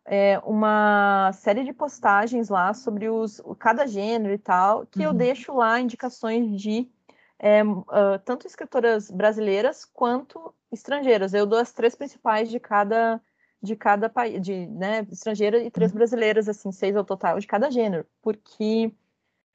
[0.04, 5.06] é, uma série de postagens lá sobre os, cada gênero e tal, que uhum.
[5.06, 6.90] eu deixo lá indicações de
[7.38, 7.86] é, uh,
[8.24, 11.32] tanto escritoras brasileiras quanto estrangeiras.
[11.32, 13.20] Eu dou as três principais de cada
[13.62, 15.98] de cada país, de né, estrangeira e três uhum.
[15.98, 18.90] brasileiras, assim, seis ao total de cada gênero, porque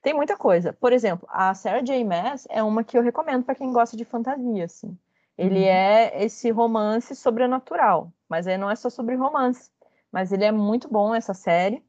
[0.06, 0.72] tem muita coisa.
[0.72, 2.04] Por exemplo, a Sarah J.
[2.04, 4.96] Maas é uma que eu recomendo para quem gosta de fantasia, assim.
[5.36, 5.66] Ele uhum.
[5.66, 9.72] é esse romance sobrenatural, mas aí não é só sobre romance.
[10.12, 11.84] Mas ele é muito bom, essa série.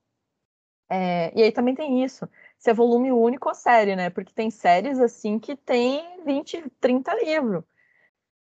[0.89, 2.27] É, e aí também tem isso.
[2.59, 4.09] Se é volume único ou série, né?
[4.09, 7.65] Porque tem séries, assim, que tem 20, 30 livros.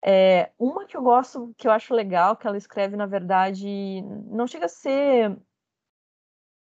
[0.04, 4.46] É, uma que eu gosto, que eu acho legal, que ela escreve, na verdade, não
[4.46, 5.36] chega a ser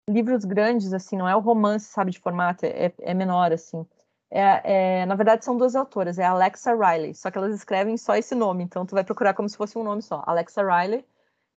[0.10, 3.86] livros grandes, assim, não é o romance, sabe, de formato, é, é menor, assim.
[4.30, 8.16] É, é, na verdade, são duas autoras, é Alexa Riley, só que elas escrevem só
[8.16, 11.06] esse nome, então tu vai procurar como se fosse um nome só, Alexa Riley.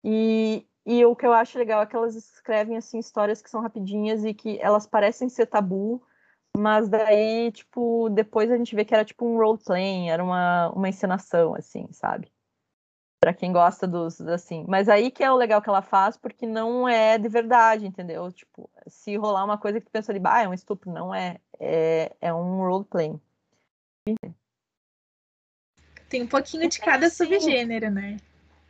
[0.03, 3.63] E, e o que eu acho legal é que elas escrevem, assim, histórias que são
[3.63, 6.03] rapidinhas e que elas parecem ser tabu,
[6.57, 10.89] mas daí, tipo, depois a gente vê que era tipo um role-playing, era uma, uma
[10.89, 12.34] encenação, assim, sabe?
[13.25, 14.67] Para quem gosta dos assim.
[14.69, 18.31] Mas aí que é o legal que ela faz, porque não é de verdade, entendeu?
[18.31, 21.39] Tipo, se rolar uma coisa que tu pensa ali, ah, é um estupro, não é,
[21.59, 23.19] é, é um roleplay.
[26.07, 28.19] Tem um pouquinho de cada subgênero, né?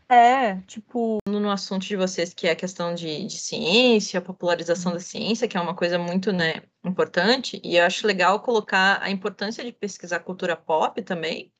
[0.08, 5.00] É, tipo, no assunto de vocês, que é a questão de, de ciência, popularização da
[5.00, 9.64] ciência, que é uma coisa muito, né, importante, e eu acho legal colocar a importância
[9.64, 11.50] de pesquisar cultura pop também,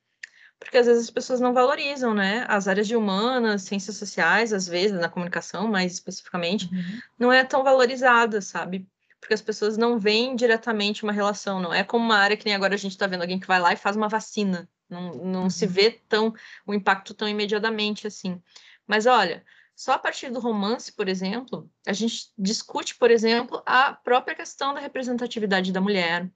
[0.65, 2.45] porque às vezes as pessoas não valorizam, né?
[2.49, 7.01] As áreas de humanas, ciências sociais, às vezes, na comunicação mais especificamente, uhum.
[7.19, 8.89] não é tão valorizada, sabe?
[9.21, 12.55] Porque as pessoas não veem diretamente uma relação, não é como uma área que nem
[12.55, 14.69] agora a gente está vendo alguém que vai lá e faz uma vacina.
[14.89, 15.51] Não, não uhum.
[15.51, 16.35] se vê tão
[16.67, 18.41] o impacto tão imediatamente assim.
[18.87, 23.93] Mas olha, só a partir do romance, por exemplo, a gente discute, por exemplo, a
[23.93, 26.31] própria questão da representatividade da mulher,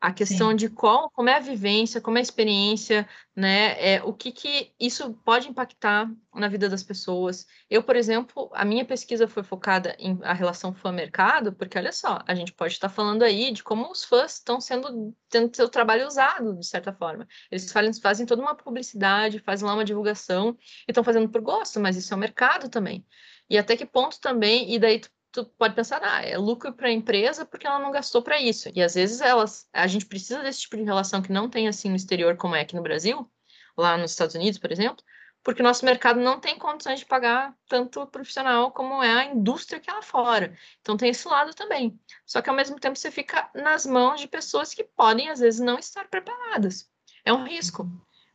[0.00, 0.56] a questão Sim.
[0.56, 3.94] de qual, como é a vivência, como é a experiência, né?
[3.94, 7.46] É, o que, que isso pode impactar na vida das pessoas.
[7.70, 12.18] Eu, por exemplo, a minha pesquisa foi focada em a relação fã-mercado, porque olha só,
[12.26, 16.06] a gente pode estar falando aí de como os fãs estão sendo tendo seu trabalho
[16.06, 17.26] usado, de certa forma.
[17.50, 20.56] Eles fazem, fazem toda uma publicidade, fazem lá uma divulgação
[20.86, 23.04] e estão fazendo por gosto, mas isso é o mercado também.
[23.48, 26.86] E até que ponto também, e daí tu tu pode pensar, ah, é lucro para
[26.86, 28.70] a empresa porque ela não gastou para isso.
[28.72, 31.90] E às vezes elas, a gente precisa desse tipo de relação que não tem assim
[31.90, 33.28] no exterior como é aqui no Brasil,
[33.76, 35.04] lá nos Estados Unidos, por exemplo,
[35.42, 39.80] porque o nosso mercado não tem condições de pagar tanto profissional como é a indústria
[39.80, 40.56] que é lá fora.
[40.80, 41.98] Então tem esse lado também.
[42.24, 45.60] Só que ao mesmo tempo você fica nas mãos de pessoas que podem às vezes
[45.60, 46.88] não estar preparadas.
[47.24, 47.90] É um risco,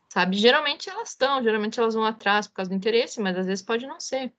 [0.09, 0.37] sabe?
[0.37, 3.87] Geralmente elas estão, geralmente elas vão atrás por causa do interesse, mas às vezes pode
[3.87, 4.33] não ser.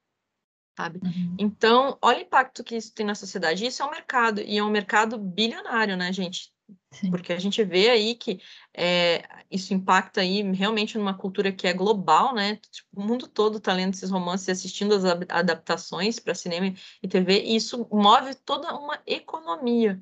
[0.81, 1.01] Sabe?
[1.03, 1.37] Uhum.
[1.39, 3.67] Então, olha o impacto que isso tem na sociedade.
[3.67, 6.51] Isso é um mercado, e é um mercado bilionário, né, gente?
[6.93, 7.11] Sim.
[7.11, 8.41] Porque a gente vê aí que
[8.75, 12.57] é, isso impacta aí realmente numa cultura que é global, né?
[12.57, 17.09] Tipo, o mundo todo está lendo esses romances e assistindo as adaptações para cinema e
[17.09, 20.01] TV, e isso move toda uma economia.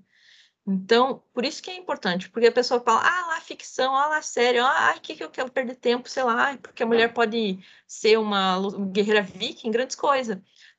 [0.71, 4.21] Então, por isso que é importante, porque a pessoa fala, ah, lá ficção, ah, lá
[4.21, 7.59] sério, ah, o que, que eu quero perder tempo, sei lá, porque a mulher pode
[7.87, 8.61] ser uma
[8.93, 10.37] guerreira viking, grandes coisas.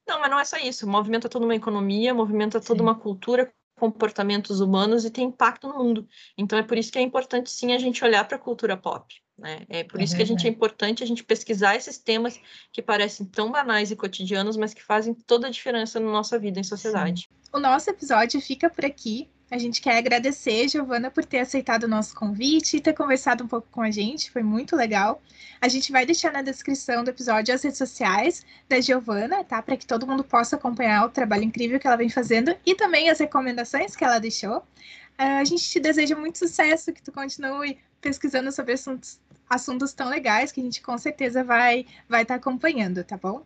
[0.09, 2.83] Não, mas não é só isso, movimenta toda uma economia, movimenta toda sim.
[2.83, 6.07] uma cultura, comportamentos humanos e tem impacto no mundo.
[6.35, 9.13] Então, é por isso que é importante, sim, a gente olhar para a cultura pop.
[9.37, 9.65] Né?
[9.69, 10.15] É por é isso verdade.
[10.15, 12.41] que a gente é importante a gente pesquisar esses temas
[12.73, 16.59] que parecem tão banais e cotidianos, mas que fazem toda a diferença na nossa vida
[16.59, 17.29] em sociedade.
[17.29, 17.49] Sim.
[17.53, 19.29] O nosso episódio fica por aqui.
[19.51, 23.47] A gente quer agradecer, Giovana, por ter aceitado o nosso convite e ter conversado um
[23.47, 25.19] pouco com a gente, foi muito legal.
[25.59, 29.59] A gente vai deixar na descrição do episódio as redes sociais da Giovana, tá?
[29.59, 33.09] Para que todo mundo possa acompanhar o trabalho incrível que ela vem fazendo e também
[33.09, 34.57] as recomendações que ela deixou.
[34.57, 39.19] Uh, a gente te deseja muito sucesso, que tu continue pesquisando sobre assuntos,
[39.49, 43.43] assuntos tão legais que a gente com certeza vai vai estar tá acompanhando, tá bom?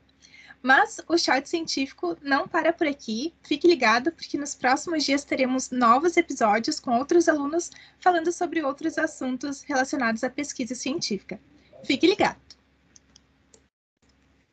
[0.64, 3.34] Mas o shot científico não para por aqui.
[3.44, 7.70] Fique ligado, porque nos próximos dias teremos novos episódios com outros alunos
[8.00, 11.38] falando sobre outros assuntos relacionados à pesquisa científica.
[11.84, 12.40] Fique ligado!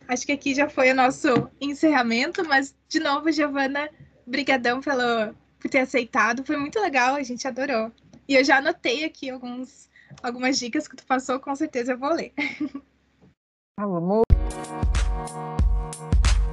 [0.09, 1.29] Acho que aqui já foi o nosso
[1.61, 3.89] encerramento, mas de novo, Giovana,
[4.27, 6.45] brigadão pelo, por ter aceitado.
[6.45, 7.93] Foi muito legal, a gente adorou.
[8.27, 9.89] E eu já anotei aqui alguns,
[10.21, 12.33] algumas dicas que tu passou, com certeza eu vou ler.
[13.79, 14.25] Ah, vamos